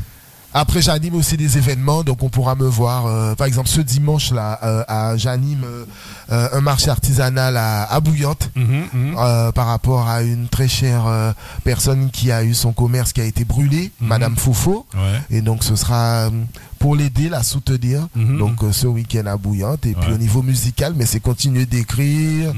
Après, 0.54 0.82
j'anime 0.82 1.14
aussi 1.16 1.38
des 1.38 1.58
événements, 1.60 2.04
donc 2.04 2.24
on 2.24 2.30
pourra 2.30 2.56
me 2.56 2.66
voir. 2.68 3.06
euh, 3.06 3.36
par 3.36 3.46
exemple, 3.46 3.70
ce 3.70 3.82
dimanche 3.82 4.32
là, 4.32 4.60
euh, 4.64 5.16
j'anime 5.18 5.64
euh, 5.64 6.50
un 6.52 6.62
marché 6.62 6.90
artisanal 6.90 7.56
à, 7.56 7.84
à 7.84 8.00
Bouillante. 8.00 8.50
Mhm, 8.56 8.84
mhm. 8.94 9.52
par 9.54 9.68
rapport 9.68 10.08
à 10.10 10.24
une 10.24 10.48
très 10.48 10.68
chère 10.68 11.06
personne 11.64 12.10
qui 12.10 12.32
a 12.32 12.44
eu 12.44 12.54
son 12.56 12.74
commerce 12.74 13.14
qui 13.14 13.22
a 13.22 13.26
été 13.26 13.46
brûlé, 13.46 13.92
Mhm. 14.02 14.08
Madame 14.08 14.36
Foufo. 14.38 14.88
Ouais. 14.96 15.22
Et 15.38 15.42
donc 15.42 15.64
ce 15.64 15.76
sera 15.76 16.32
pour 16.80 16.96
l'aider, 16.96 17.30
la 17.30 17.44
soutenir. 17.44 18.08
Donc 18.16 18.58
ce 18.72 18.88
week-end 18.88 19.28
à 19.28 19.38
Bouillante. 19.38 19.86
Et 19.86 19.94
puis 19.94 20.12
au 20.14 20.18
niveau 20.18 20.42
musical, 20.42 20.94
mais 20.98 21.06
c'est 21.06 21.20
continuer 21.20 21.68
d'écrire. 21.68 22.54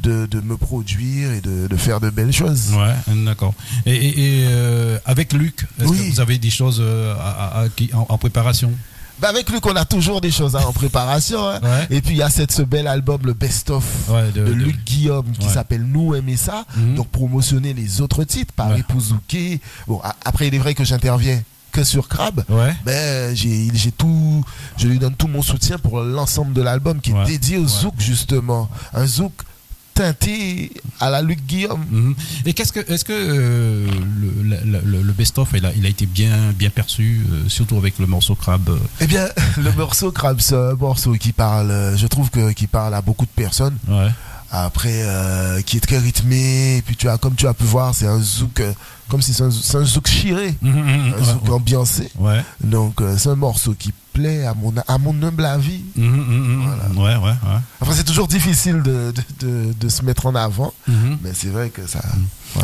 De, 0.00 0.26
de 0.26 0.40
me 0.40 0.56
produire 0.56 1.32
et 1.32 1.40
de, 1.40 1.66
de 1.68 1.76
faire 1.76 2.00
de 2.00 2.10
belles 2.10 2.32
choses. 2.32 2.72
Ouais, 2.74 3.14
d'accord. 3.24 3.54
Et, 3.86 3.92
et- 3.94 4.18
et, 4.42 4.46
euh, 4.48 4.98
avec 5.04 5.32
Luc, 5.32 5.66
est-ce 5.80 5.88
Oui. 5.88 5.98
que 5.98 6.10
vous 6.14 6.20
avez 6.20 6.38
des 6.38 6.50
choses 6.50 6.78
euh, 6.80 7.14
à- 7.16 7.58
à- 7.58 7.60
à- 7.62 7.68
qui- 7.68 7.90
en, 7.94 8.06
en 8.08 8.18
préparation? 8.18 8.72
Bah 9.20 9.28
avec 9.28 9.50
Luc, 9.50 9.64
on 9.66 9.76
a 9.76 9.84
toujours 9.84 10.20
des 10.20 10.32
choses 10.32 10.56
hein, 10.56 10.62
en 10.66 10.72
préparation. 10.72 11.46
hein. 11.46 11.60
Ouais. 11.62 11.86
Et 11.90 12.00
puis 12.00 12.14
il 12.14 12.16
y 12.16 12.22
a 12.22 12.30
cette, 12.30 12.50
ce 12.50 12.62
bel 12.62 12.88
album, 12.88 13.20
le 13.24 13.34
Best 13.34 13.70
of. 13.70 13.84
Ouais, 14.08 14.32
de, 14.32 14.40
Luc 14.42 14.82
Guillaume 14.84 15.30
qui 15.38 15.46
Ouais. 15.46 15.52
s'appelle 15.52 15.84
Nous 15.84 16.14
aimer 16.16 16.36
ça 16.36 16.64
Mhm. 16.76 16.94
donc 16.96 17.08
promotionner 17.08 17.72
les 17.72 18.00
autres 18.00 18.24
titres 18.24 18.52
Paris. 18.54 18.82
Pouzouké 18.88 19.60
bon 19.86 20.00
après 20.24 20.48
il 20.48 20.54
est 20.56 20.58
vrai 20.58 20.74
que 20.74 20.82
j'interviens 20.84 21.40
que 21.70 21.84
sur 21.84 22.08
Crab 22.08 22.42
Ouais. 22.48 22.74
ben 22.84 23.34
j'ai 23.36 23.68
j'ai 23.74 23.92
tout 23.92 24.44
je 24.76 24.88
lui 24.88 24.98
donne 24.98 25.14
tout 25.14 25.28
mon 25.28 25.42
soutien 25.42 25.78
pour 25.78 26.00
l'ensemble 26.00 26.52
de 26.52 26.62
l'album 26.62 27.00
qui 27.00 27.10
est 27.10 27.14
Ouais. 27.14 27.24
dédié 27.26 27.58
au 27.58 27.62
Ouais. 27.62 27.68
zouk 27.68 27.94
justement 27.98 28.68
un 28.92 29.06
zouk 29.06 29.32
teinté 29.94 30.72
à 31.00 31.10
la 31.10 31.22
Luc 31.22 31.40
Guillaume 31.46 31.84
Mhm. 31.90 32.14
Et 32.46 32.52
qu'est-ce 32.54 32.72
que, 32.72 32.80
est-ce 32.92 33.04
que 33.04 33.12
euh, 33.12 33.86
le, 34.20 34.56
le- 34.64 34.80
le- 34.84 35.02
le 35.02 35.12
best-of, 35.12 35.48
il 35.54 35.64
a, 35.66 35.72
il 35.74 35.84
a 35.86 35.88
été 35.88 36.06
bien, 36.06 36.52
bien 36.56 36.70
perçu, 36.70 37.20
euh, 37.30 37.48
surtout 37.48 37.76
avec 37.76 37.98
le 37.98 38.06
morceau 38.06 38.34
Crabe 38.34 38.78
eh 39.00 39.06
bien 39.06 39.28
le 39.58 39.72
morceau 39.72 40.12
Crab 40.12 40.40
c'est 40.40 40.54
un 40.56 40.74
morceau 40.74 41.12
qui 41.14 41.32
parle 41.32 41.70
euh, 41.70 41.96
je 41.96 42.06
trouve 42.06 42.30
que 42.30 42.52
qui 42.52 42.66
parle 42.66 42.94
à 42.94 43.02
beaucoup 43.02 43.26
de 43.26 43.30
personnes 43.30 43.76
Ouais. 43.88 44.08
après 44.50 45.02
euh, 45.02 45.60
qui 45.62 45.76
est 45.76 45.80
très 45.80 45.98
rythmé 45.98 46.76
et 46.78 46.82
puis 46.82 46.96
tu 46.96 47.08
as 47.08 47.18
comme 47.18 47.34
tu 47.34 47.46
as 47.46 47.54
pu 47.54 47.64
voir 47.64 47.94
c'est 47.94 48.06
un 48.06 48.20
zouk 48.20 48.62
comme 49.08 49.20
si 49.22 49.34
c'est 49.34 49.42
un, 49.44 49.84
zouk 49.84 50.08
chiré 50.08 50.54
Mhm, 50.62 50.70
mhm, 50.72 51.14
un 51.18 51.24
zouk 51.24 51.44
ouais. 51.44 51.50
ambiancé. 51.50 52.10
Donc 52.62 53.02
c'est 53.18 53.28
un 53.28 53.34
morceau 53.36 53.74
qui 53.78 53.92
plaît 54.12 54.44
à 54.46 54.54
mon, 54.54 54.72
à 54.86 54.98
mon 54.98 55.10
humble 55.22 55.44
avis. 55.44 55.82
Mhm. 55.96 56.96
Ouais, 56.96 57.16
ouais, 57.16 57.16
ouais. 57.16 57.34
Enfin 57.80 57.92
c'est 57.94 58.04
toujours 58.04 58.28
difficile 58.28 58.82
de, 58.82 59.12
de, 59.12 59.46
de, 59.46 59.72
de 59.72 59.88
se 59.88 60.02
mettre 60.04 60.26
en 60.26 60.34
avant, 60.34 60.72
Mhm. 60.88 61.18
mais 61.22 61.30
c'est 61.34 61.48
vrai 61.48 61.70
que 61.70 61.86
ça... 61.86 62.00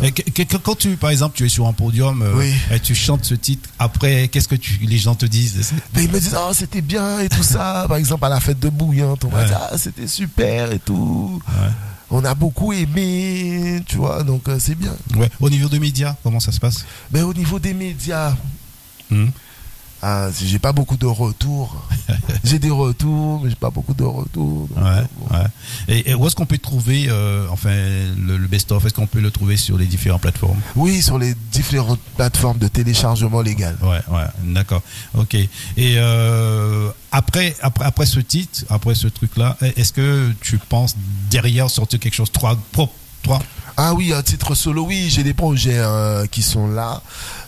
Et 0.03 0.11
que- 0.11 0.43
que- 0.43 0.57
quand 0.57 0.75
tu, 0.77 0.97
par 0.97 1.09
exemple, 1.09 1.35
tu 1.35 1.45
es 1.45 1.49
sur 1.49 1.65
un 1.65 1.73
podium 1.73 2.21
euh, 2.21 2.43
et 2.71 2.79
tu 2.79 2.93
chantes 2.93 3.25
ce 3.25 3.33
titre, 3.33 3.67
après, 3.79 4.27
qu'est-ce 4.27 4.47
que 4.47 4.55
tu, 4.55 4.77
les 4.83 4.97
gens 4.99 5.15
te 5.15 5.25
disent? 5.25 5.73
Mais 5.95 6.03
ils 6.03 6.11
me 6.11 6.19
disent, 6.19 6.37
oh 6.39 6.51
c'était 6.53 6.81
bien 6.81 7.19
et 7.19 7.27
tout 7.29 7.41
ça. 7.41 7.85
Par 7.87 7.97
exemple 7.97 8.23
à 8.25 8.29
la 8.29 8.39
fête 8.39 8.59
de 8.59 8.69
Bouillante, 8.69 9.25
on 9.25 9.29
va 9.29 9.39
Ouais. 9.39 9.45
dire, 9.47 9.57
ah 9.71 9.77
c'était 9.79 10.05
super 10.07 10.71
et 10.71 10.77
tout. 10.79 11.41
On 12.11 12.23
a 12.23 12.35
beaucoup 12.35 12.71
aimé, 12.73 13.81
tu 13.87 13.97
vois, 13.97 14.23
donc 14.23 14.47
euh, 14.47 14.57
c'est 14.59 14.75
bien. 14.75 14.93
Ouais. 15.15 15.29
Au 15.39 15.49
niveau 15.49 15.69
des 15.69 15.79
médias, 15.79 16.15
comment 16.23 16.39
ça 16.39 16.51
se 16.51 16.59
passe? 16.59 16.85
Mais 17.11 17.21
au 17.23 17.33
niveau 17.33 17.57
des 17.59 17.73
médias. 17.73 18.35
Ah, 20.01 20.29
j'ai 20.43 20.59
pas 20.59 20.71
beaucoup 20.71 20.97
de 20.97 21.05
retours. 21.05 21.75
j'ai 22.43 22.57
des 22.59 22.69
retours, 22.69 23.41
mais 23.43 23.49
j'ai 23.49 23.55
pas 23.55 23.69
beaucoup 23.69 23.93
de 23.93 24.03
retours. 24.03 24.67
donc, 24.69 24.77
Ouais, 24.83 25.03
bon. 25.17 25.35
ouais. 25.37 25.45
Et, 25.87 26.11
et 26.11 26.15
où 26.15 26.25
est-ce 26.25 26.35
qu'on 26.35 26.45
peut 26.45 26.57
trouver, 26.57 27.07
euh, 27.09 27.47
enfin, 27.51 27.69
le, 27.71 28.37
le 28.37 28.47
best-of? 28.47 28.85
Est-ce 28.85 28.93
qu'on 28.93 29.07
peut 29.07 29.19
le 29.19 29.31
trouver 29.31 29.57
sur 29.57 29.77
les 29.77 29.85
différentes 29.85 30.21
plateformes? 30.21 30.59
Oui, 30.75 31.01
sur 31.01 31.17
les 31.17 31.33
différentes 31.51 31.99
plateformes 32.15 32.57
de 32.59 32.67
téléchargement 32.67 33.41
légal. 33.41 33.77
Ouais, 33.81 33.99
ouais, 34.09 34.25
d'accord. 34.45 34.81
Ok. 35.17 35.35
Et 35.35 35.49
euh, 35.97 36.89
après, 37.11 37.55
après, 37.61 37.85
après 37.85 38.05
ce 38.05 38.19
titre, 38.19 38.63
après 38.69 38.95
ce 38.95 39.07
truc-là, 39.07 39.57
est-ce 39.75 39.93
que 39.93 40.31
tu 40.41 40.57
penses 40.57 40.95
derrière 41.29 41.69
sortir 41.69 41.99
quelque 41.99 42.13
chose 42.15 42.31
toi, 42.31 42.57
propre, 42.71 42.93
toi 43.21 43.39
Ah 43.81 43.93
oui, 43.93 44.11
un 44.11 44.21
titre 44.21 44.55
solo, 44.55 44.83
oui, 44.85 45.07
j'ai 45.09 45.23
des 45.23 45.33
projets 45.33 45.77
euh, 45.77 46.25
qui 46.25 46.41
sont 46.41 46.67
là, 46.67 47.01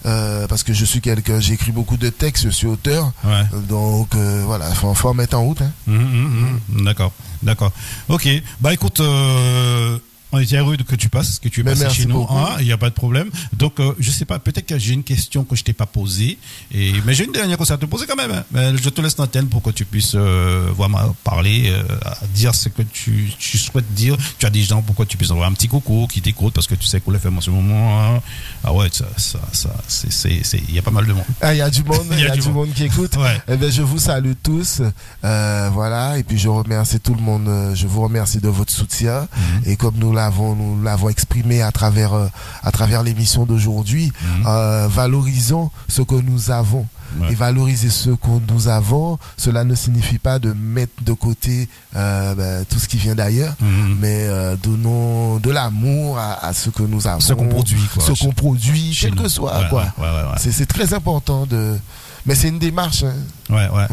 euh, 0.06 0.48
parce 0.48 0.64
que 0.64 0.72
je 0.72 0.86
suis 0.86 1.02
quelqu'un, 1.02 1.42
j'écris 1.42 1.74
beaucoup 1.74 1.98
de 1.98 2.08
textes, 2.10 2.46
je 2.46 2.50
suis 2.50 2.68
auteur, 2.68 3.12
Ouais. 3.26 3.44
donc 3.68 4.16
euh, 4.16 4.42
voilà, 4.46 4.70
il 4.70 4.76
faut, 4.76 4.94
faut 4.94 5.10
en 5.10 5.14
mettre 5.14 5.36
en 5.38 5.42
route. 5.44 5.62
hein. 5.62 5.72
Mhm, 5.88 5.98
mhm, 5.98 6.60
mhm. 6.70 6.86
D'accord, 6.86 7.12
d'accord. 7.44 7.74
Ok. 8.08 8.30
Bah 8.62 8.72
écoute, 8.74 9.02
euh, 9.02 9.98
on 10.32 10.40
était 10.40 10.58
heureux 10.58 10.78
que 10.78 10.96
tu 10.96 11.10
passes, 11.10 11.40
que 11.40 11.50
tu 11.50 11.62
es 11.62 11.64
passé 11.64 11.90
chez 11.90 12.06
nous. 12.06 12.26
hein, 12.30 12.56
Il 12.60 12.66
n'y 12.66 12.72
a 12.72 12.78
pas 12.78 12.90
de 12.90 12.96
problème. 12.96 13.30
Donc, 13.54 13.80
euh, 13.80 13.94
je 14.00 14.12
sais 14.12 14.26
pas, 14.26 14.40
peut-être 14.40 14.66
que 14.66 14.78
j'ai 14.80 14.94
une 14.94 15.04
question 15.04 15.44
que 15.44 15.56
je 15.56 15.64
t'ai 15.64 15.74
pas 15.74 15.86
posée. 15.86 16.38
Et, 16.74 16.94
mais 17.06 17.14
j'ai 17.14 17.26
une 17.26 17.32
dernière 17.32 17.58
question 17.58 17.76
à 17.76 17.78
te 17.78 17.86
poser 17.86 18.06
quand 18.08 18.16
même. 18.16 18.32
hein. 18.56 18.74
Je 18.82 18.90
te 18.90 19.02
laisse 19.02 19.18
l'antenne 19.18 19.48
pour 19.48 19.62
que 19.62 19.70
tu 19.72 19.86
puisses 19.86 20.14
euh, 20.16 20.70
vraiment 20.76 21.16
parler, 21.24 21.70
euh, 21.72 21.84
à 22.06 22.26
dire 22.34 22.56
ce 22.56 22.70
que 22.70 22.82
tu, 22.82 23.32
tu 23.38 23.58
souhaites 23.58 23.94
dire. 23.94 24.16
Tu 24.40 24.46
as 24.46 24.50
des 24.50 24.64
gens 24.64 24.82
pour 24.82 24.96
que 24.96 25.04
tu 25.04 25.18
puisses 25.18 25.32
envoyer 25.32 25.50
un 25.52 25.54
petit 25.54 25.68
coucou 25.68 26.08
qui 26.12 26.22
t'écoutent 26.22 26.54
parce 26.54 26.68
que 26.68 26.76
tu 26.76 26.86
sais 26.86 27.00
qu'on 27.02 27.12
les 27.12 27.20
fait 27.20 27.30
en 27.30 27.42
ce 27.42 27.50
moment. 27.52 28.02
hein. 28.16 28.22
Ah 28.64 28.74
ouais, 28.74 28.88
ça, 28.92 29.06
ça, 29.18 29.40
ça, 29.52 29.74
c'est, 29.88 30.12
c'est, 30.12 30.42
c'est- 30.44 30.62
il 30.70 30.76
y 30.76 30.80
a 30.80 30.82
pas 30.82 30.92
mal 30.92 31.06
de 31.06 31.14
monde. 31.14 31.24
Ah, 31.42 31.54
il 31.54 31.58
y 31.58 31.62
a 31.62 31.70
du 31.70 31.84
monde, 31.84 32.06
il 32.12 32.20
y 32.20 32.26
a, 32.26 32.30
du 32.36 32.50
monde. 32.50 32.72
qui 32.74 32.84
écoute. 32.86 33.16
Ouais. 33.18 33.42
Eh 33.48 33.58
bien, 33.58 33.70
je 33.70 33.82
vous 33.82 34.00
salue 34.00 34.34
tous, 34.42 34.82
euh, 35.24 35.70
voilà, 35.74 36.18
et 36.18 36.24
puis 36.24 36.38
je 36.38 36.48
remercie 36.48 37.00
tout 37.00 37.14
le 37.16 37.22
monde, 37.22 37.50
je 37.76 37.88
vous 37.88 38.02
remercie 38.02 38.40
de 38.40 38.48
votre 38.50 38.72
soutien, 38.72 39.28
Mhm. 39.36 39.62
et 39.72 39.76
comme 39.76 39.96
nous 39.98 40.14
l'avons, 40.22 40.56
nous 40.56 40.82
l'avons 40.84 41.10
exprimé 41.10 41.62
à 41.62 41.72
travers, 41.72 42.14
euh, 42.14 42.28
à 42.64 42.72
travers 42.72 43.02
l'émission 43.04 43.46
d'aujourd'hui, 43.46 44.12
Mhm. 44.22 44.46
euh, 44.48 44.88
valorisons 44.90 45.70
ce 45.88 46.02
que 46.04 46.16
nous 46.16 46.52
avons. 46.52 46.86
Ouais. 47.20 47.34
Et 47.34 47.36
valoriser 47.36 47.90
ce 47.90 48.12
que 48.12 48.34
nous 48.50 48.70
avons, 48.70 49.20
cela 49.36 49.66
ne 49.66 49.76
signifie 49.76 50.18
pas 50.18 50.40
de 50.40 50.54
mettre 50.54 50.94
de 51.04 51.12
côté 51.12 51.68
euh, 51.94 52.34
ben, 52.36 52.64
tout 52.70 52.80
ce 52.80 52.88
qui 52.88 52.96
vient 52.96 53.16
d'ailleurs, 53.16 53.54
Mhm. 53.60 53.98
mais 54.00 54.20
euh, 54.30 54.56
donnons 54.56 55.38
de 55.40 55.52
l'amour 55.52 56.18
à, 56.18 56.46
à 56.48 56.54
ce 56.54 56.70
que 56.70 56.84
nous 56.84 57.06
avons, 57.08 57.20
Ce 57.20 57.34
qu'on 57.34 57.50
produit, 57.50 57.84
quoi. 57.94 58.02
ce 58.06 58.14
qu'on 58.14 58.32
produit, 58.32 58.98
quel 58.98 59.14
que 59.14 59.28
soit, 59.28 59.60
Ouais, 59.60 59.70
quoi. 59.70 59.84
ouais. 60.00 60.38
C'est 60.40 60.54
c'est 60.54 60.66
très 60.66 60.94
important 60.94 61.46
de, 61.46 61.78
mais 62.26 62.34
c'est 62.34 62.48
une 62.48 62.60
démarche. 62.60 63.04
hein. 63.04 63.14
Ouais, 63.50 63.68
ouais. 63.76 63.88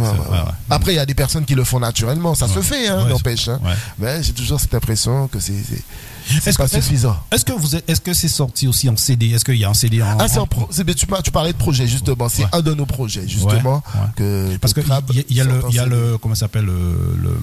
Après, 0.71 0.93
il 0.93 0.97
y 0.97 1.01
a 1.01 1.07
des 1.07 1.15
personnes 1.25 1.45
qui 1.45 1.57
le 1.57 1.65
font 1.65 1.81
naturellement. 1.81 2.37
Ça 2.37 2.47
se 2.47 2.61
fait, 2.61 2.87
hein, 2.87 3.05
n'empêche. 3.09 3.49
hein. 3.49 3.59
Mais 3.99 4.23
j'ai 4.23 4.33
toujours 4.33 4.61
cette 4.61 4.75
impression 4.75 5.27
que 5.27 5.41
c'est 5.41 5.55
c'est- 6.29 6.51
Est-ce 6.51 6.59
pas 6.59 6.69
que- 6.69 6.77
est-ce- 6.77 6.81
suffisant. 6.87 7.17
Est-ce 7.31 7.45
que 7.45 7.53
vous 7.53 7.75
est-ce 7.77 8.01
que 8.01 8.13
c'est 8.13 8.29
sorti 8.29 8.69
aussi 8.69 8.89
en 8.89 8.97
CD 8.97 9.31
Est-ce 9.31 9.45
qu'il 9.45 9.57
y 9.57 9.65
a 9.65 9.71
un 9.71 9.75
CD 9.75 10.03
en 10.03 10.19
Ah, 10.19 10.29
c'est 10.29 10.39
en- 10.39 10.47
pro- 10.47 10.69
tu, 10.97 11.07
par- 11.07 11.23
tu 11.23 11.31
parlais 11.31 11.53
de 11.53 11.59
projet, 11.59 11.87
justement. 11.87 12.29
C'est 12.29 12.43
Ouais. 12.45 12.49
un 12.53 12.61
de 12.63 12.75
nos 12.75 12.87
projets, 12.87 13.27
justement. 13.27 13.83
Ouais, 13.95 14.01
ouais. 14.01 14.07
Que, 14.17 14.57
Parce 14.59 14.73
que 14.75 14.81
il 14.81 15.17
y, 15.17 15.21
a- 15.21 15.25
il 15.31 15.37
y 15.37 15.41
a 15.41 15.45
le, 15.45 15.63
il 15.71 15.75
y 15.75 15.79
a 15.79 15.87
le, 15.87 16.19
comment 16.19 16.35
ça 16.35 16.41
s'appelle 16.41 16.65
le, 16.67 17.17
le- 17.23 17.41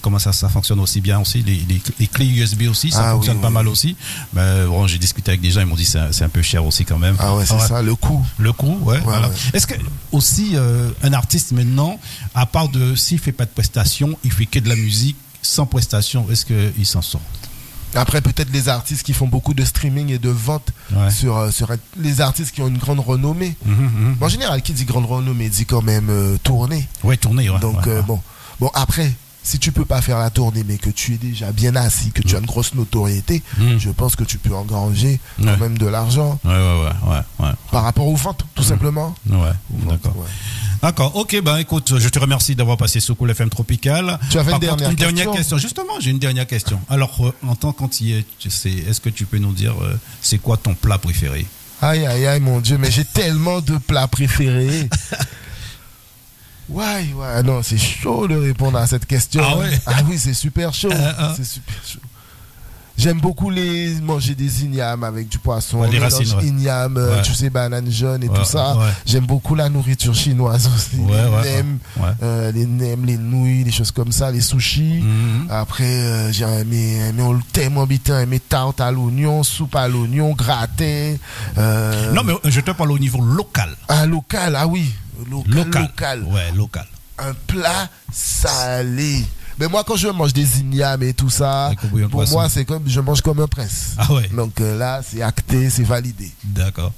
comment 0.00 0.18
ça, 0.18 0.32
ça 0.32 0.48
fonctionne 0.48 0.80
aussi 0.80 1.00
bien 1.00 1.20
aussi 1.20 1.42
les, 1.44 1.54
les, 1.68 1.80
les 2.00 2.06
clés 2.08 2.26
USB 2.26 2.62
aussi, 2.68 2.90
ça 2.90 3.10
Ah, 3.10 3.12
fonctionne 3.12 3.36
oui, 3.36 3.42
pas 3.42 3.48
oui, 3.48 3.54
mal 3.54 3.68
aussi. 3.68 3.94
Mais 4.32 4.64
bon, 4.66 4.86
j'ai 4.88 4.98
discuté 4.98 5.30
avec 5.30 5.40
des 5.40 5.52
gens, 5.52 5.60
ils 5.60 5.66
m'ont 5.66 5.76
dit 5.76 5.84
c'est 5.84 5.98
un- 6.00 6.10
c'est 6.12 6.24
un 6.24 6.28
peu 6.28 6.42
cher 6.42 6.64
aussi 6.66 6.84
quand 6.84 6.98
même. 6.98 7.14
Ah 7.20 7.36
ouais, 7.36 7.46
c'est 7.46 7.56
ça, 7.60 7.82
le 7.82 7.94
coup. 7.94 8.24
Le 8.38 8.52
coût, 8.52 8.78
ouais. 8.82 8.98
voilà. 9.04 9.28
ouais. 9.28 9.34
Est-ce 9.54 9.66
que 9.68 9.74
aussi 10.10 10.52
euh, 10.54 10.90
un 11.04 11.12
artiste 11.12 11.52
maintenant, 11.52 12.00
à 12.34 12.46
part 12.46 12.68
de 12.68 12.96
s'il 12.96 13.20
fait 13.20 13.30
pas 13.32 13.44
de 13.44 13.50
prestations, 13.50 14.18
il 14.24 14.32
fait 14.32 14.46
que 14.46 14.58
de 14.58 14.68
la 14.68 14.76
musique 14.76 15.16
sans 15.40 15.66
prestation, 15.66 16.26
est-ce 16.30 16.46
qu'il 16.46 16.86
s'en 16.86 17.02
sort? 17.02 17.20
Après, 17.94 18.20
peut-être 18.20 18.50
les 18.52 18.68
artistes 18.68 19.02
qui 19.02 19.12
font 19.12 19.26
beaucoup 19.28 19.54
de 19.54 19.64
streaming 19.64 20.10
et 20.10 20.18
de 20.18 20.30
vente 20.30 20.70
Ouais. 20.94 21.10
sur, 21.10 21.36
euh, 21.36 21.50
sur 21.50 21.68
les 21.98 22.20
artistes 22.20 22.54
qui 22.54 22.62
ont 22.62 22.68
une 22.68 22.78
grande 22.78 23.00
renommée. 23.00 23.56
Mhm, 23.64 23.74
mhm. 23.74 24.16
En 24.20 24.28
général, 24.28 24.62
qui 24.62 24.72
dit 24.72 24.84
grande 24.84 25.06
renommée 25.06 25.48
dit 25.48 25.66
quand 25.66 25.82
même 25.82 26.08
euh, 26.10 26.36
tournée. 26.42 26.88
Ouais, 27.04 27.18
ouais. 27.24 27.58
Donc, 27.60 27.86
ouais, 27.86 27.92
euh, 27.92 28.02
bon. 28.02 28.20
Bon, 28.60 28.70
après, 28.74 29.12
si 29.44 29.58
tu 29.58 29.72
peux 29.72 29.84
pas 29.84 30.00
faire 30.00 30.18
la 30.18 30.30
tournée, 30.30 30.64
mais 30.66 30.76
que 30.78 30.90
tu 30.90 31.14
es 31.14 31.16
déjà 31.18 31.52
bien 31.52 31.74
assis, 31.76 32.10
que 32.12 32.22
tu 32.22 32.36
as 32.36 32.38
une 32.38 32.46
grosse 32.46 32.74
notoriété, 32.74 33.42
Mm. 33.58 33.78
je 33.78 33.90
pense 33.90 34.14
que 34.16 34.24
tu 34.24 34.38
peux 34.38 34.54
engranger 34.54 35.18
quand 35.42 35.56
même 35.58 35.76
de 35.78 35.86
l'argent 35.86 36.38
Ouais, 36.44 36.50
ouais, 36.52 36.58
ouais, 36.58 37.10
ouais, 37.14 37.46
ouais. 37.46 37.52
par 37.70 37.82
rapport 37.82 38.06
aux 38.06 38.16
ventes, 38.16 38.44
tout 38.54 38.62
simplement. 38.62 39.14
Ouais, 39.28 39.36
Aux 39.36 39.78
ventes, 39.78 39.88
d'accord. 39.88 40.14
D'accord, 40.82 41.14
ok, 41.16 41.40
ben 41.42 41.58
écoute, 41.58 41.94
je 41.96 42.08
te 42.08 42.18
remercie 42.18 42.56
d'avoir 42.56 42.76
passé 42.76 42.98
ce 42.98 43.12
Cool 43.12 43.30
FM 43.30 43.48
Tropical. 43.50 44.18
Tu 44.30 44.38
avais 44.38 44.50
une 44.52 44.58
contre, 44.58 44.66
dernière 44.66 44.90
une 44.90 44.96
dernière 44.96 45.24
question 45.26 45.32
question. 45.36 45.58
Justement, 45.58 45.92
j'ai 46.00 46.10
une 46.10 46.18
dernière 46.18 46.46
question. 46.46 46.80
Alors, 46.88 47.16
euh, 47.24 47.32
en 47.46 47.54
tant 47.54 47.72
qu'antillais, 47.72 48.24
tu 48.40 48.50
sais, 48.50 48.70
est-ce 48.72 49.00
que 49.00 49.08
tu 49.08 49.24
peux 49.24 49.38
nous 49.38 49.52
dire 49.52 49.74
euh, 49.80 49.96
c'est 50.20 50.38
quoi 50.38 50.56
ton 50.56 50.74
plat 50.74 50.98
préféré? 50.98 51.46
Aïe, 51.80 52.04
aïe, 52.06 52.26
aïe, 52.26 52.40
mon 52.40 52.58
Dieu, 52.60 52.78
mais 52.78 52.90
j'ai 52.90 53.04
tellement 53.04 53.60
de 53.60 53.76
plats 53.78 54.08
préférés. 54.08 54.88
Ouais, 56.72 57.12
ouais, 57.14 57.42
non, 57.42 57.62
c'est 57.62 57.78
chaud 57.78 58.26
de 58.28 58.36
répondre 58.36 58.78
à 58.78 58.86
cette 58.86 59.06
question. 59.06 59.42
Ah 59.44 59.52
hein. 59.54 59.58
ouais? 59.60 59.80
Ah 59.86 60.00
oui, 60.08 60.18
c'est 60.18 60.34
super 60.34 60.72
chaud. 60.74 60.90
Euh, 60.92 61.12
euh. 61.20 61.32
C'est 61.36 61.44
super 61.44 61.74
chaud. 61.86 61.98
J'aime 62.98 63.20
beaucoup 63.20 63.48
les 63.48 63.94
manger 64.02 64.34
des 64.34 64.64
ignames 64.64 65.02
avec 65.02 65.26
du 65.26 65.38
poisson. 65.38 65.78
Ouais, 65.78 65.90
les 65.90 65.98
racines, 65.98 66.30
ouais. 66.36 66.46
igname, 66.46 66.98
euh, 66.98 67.16
Ouais. 67.16 67.22
tu 67.22 67.32
sais, 67.32 67.48
banane 67.48 67.90
jaune 67.90 68.22
et 68.22 68.28
tout 68.28 68.44
ça. 68.44 68.76
J'aime 69.06 69.24
beaucoup 69.24 69.54
la 69.54 69.70
nourriture 69.70 70.14
chinoise 70.14 70.68
aussi. 70.72 70.96
Ouais, 71.00 71.16
les 71.42 71.50
ouais, 71.52 71.62
nems, 71.62 71.78
euh, 72.22 72.52
les 72.52 72.66
nems, 72.66 73.04
les 73.06 73.16
nouilles, 73.16 73.64
les 73.64 73.72
choses 73.72 73.90
comme 73.90 74.12
ça, 74.12 74.30
les 74.30 74.42
sushis. 74.42 75.00
Mhm. 75.02 75.46
Après, 75.50 75.84
euh, 75.84 76.32
j'ai 76.32 76.44
aimé, 76.44 76.96
aimé 77.08 77.22
on 77.22 77.32
le 77.32 77.40
tellement 77.52 77.86
bitin, 77.86 78.20
aimé 78.20 78.38
tarte 78.40 78.80
à 78.82 78.92
l'oignon, 78.92 79.42
soupe 79.42 79.74
à 79.74 79.88
l'oignon, 79.88 80.32
gratin. 80.34 81.14
Euh, 81.56 82.12
Non, 82.12 82.22
mais 82.24 82.34
je 82.44 82.60
te 82.60 82.70
parle 82.72 82.92
au 82.92 82.98
niveau 82.98 83.22
local. 83.22 83.70
un 83.88 84.06
local, 84.06 84.54
ah 84.54 84.66
oui. 84.66 84.92
Local, 85.30 85.54
Local. 85.54 85.82
local. 85.82 86.22
Ouais, 86.24 86.52
local. 86.52 86.86
Un 87.18 87.34
plat 87.46 87.88
salé. 88.12 89.24
Mais 89.58 89.68
moi, 89.68 89.84
quand 89.84 89.96
je 89.96 90.08
mange 90.08 90.32
des 90.32 90.60
ignames 90.60 91.02
et 91.02 91.12
tout 91.14 91.30
ça, 91.30 91.72
pour 91.90 92.08
poisson. 92.10 92.34
moi, 92.34 92.48
c'est 92.48 92.64
comme, 92.64 92.82
je 92.88 93.00
mange 93.00 93.20
comme 93.20 93.38
un 93.40 93.46
prince. 93.46 93.94
Ah 93.98 94.12
ouais. 94.12 94.28
Donc 94.28 94.60
euh, 94.60 94.76
là, 94.78 95.02
c'est 95.06 95.22
acté, 95.22 95.70
c'est 95.70 95.84
validé. 95.84 96.30
D'accord. 96.42 96.92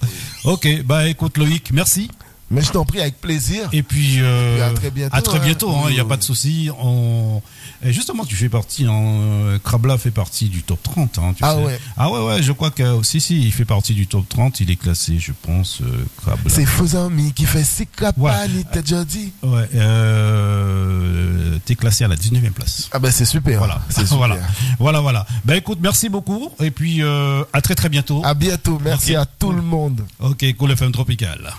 Ok, 0.45 0.69
bah 0.85 1.07
écoute 1.09 1.37
Loïc, 1.37 1.73
merci. 1.73 2.11
Mais 2.51 2.61
je 2.63 2.71
t'en 2.71 2.85
prie, 2.85 3.01
avec 3.01 3.21
plaisir. 3.21 3.69
Et 3.73 3.83
puis, 3.83 4.17
euh, 4.21 4.59
Et 4.59 4.63
à 4.63 4.71
très 4.71 4.91
bientôt, 4.91 5.17
À 5.17 5.23
très 5.23 5.39
hein. 5.39 5.43
bientôt, 5.45 5.75
il 5.83 5.87
Oui, 5.87 5.93
n'y 5.95 6.01
a 6.01 6.05
pas 6.05 6.17
de 6.17 6.23
souci. 6.23 6.69
On... 6.79 7.41
Justement, 7.85 8.25
tu 8.25 8.37
fais 8.37 8.49
partie, 8.49 8.87
en... 8.87 9.19
euh, 9.23 9.59
Krabla 9.59 9.99
fait 9.99 10.11
partie 10.11 10.49
du 10.49 10.63
top 10.63 10.83
30. 10.83 11.19
hein, 11.19 11.33
tu 11.37 11.43
Ah 11.43 11.55
sais. 11.57 11.65
ouais. 11.65 11.81
Ah 11.97 12.11
ouais, 12.11 12.21
ouais, 12.21 12.43
je 12.43 12.53
crois 12.53 12.71
que 12.71 13.03
si, 13.03 13.21
si, 13.21 13.41
il 13.43 13.53
fait 13.53 13.65
partie 13.65 13.95
du 13.95 14.07
top 14.07 14.29
30. 14.29 14.61
Il 14.61 14.71
est 14.71 14.77
classé, 14.77 15.19
je 15.19 15.33
pense, 15.43 15.81
euh, 15.81 16.05
Krabla. 16.23 16.45
C'est 16.49 16.67
faux 16.67 16.97
ami 16.97 17.33
qui 17.33 17.45
fait 17.47 17.65
si 17.65 17.83
Ouais. 17.83 17.87
capani, 17.97 18.65
t'as 18.73 18.83
déjà 18.83 19.05
dit 19.05 19.33
Ouais, 19.43 19.69
euh, 19.75 21.59
t'es 21.65 21.75
classé 21.77 22.05
à 22.05 22.09
la 22.09 22.17
19e 22.17 22.51
place. 22.53 22.89
Ah 22.93 22.99
ben 22.99 23.11
c'est 23.11 23.25
super. 23.25 23.59
Voilà, 23.59 23.81
C'est 23.89 24.01
super. 24.05 24.17
voilà, 24.19 24.39
voilà, 24.79 25.01
voilà. 25.01 25.27
Ben 25.45 25.55
écoute, 25.57 25.79
merci 25.81 26.09
beaucoup. 26.09 26.51
Et 26.61 26.71
puis, 26.71 27.03
euh, 27.03 27.43
à 27.53 27.61
très 27.61 27.75
très 27.75 27.89
bientôt. 27.89 28.23
À 28.25 28.35
bientôt. 28.35 28.79
Merci 28.85 29.15
à 29.17 29.25
tout 29.27 29.53
le 29.53 29.63
monde. 29.63 30.03
Ok, 30.21 30.45
Cool 30.57 30.73
FM 30.73 30.93
Tropical. 30.93 31.53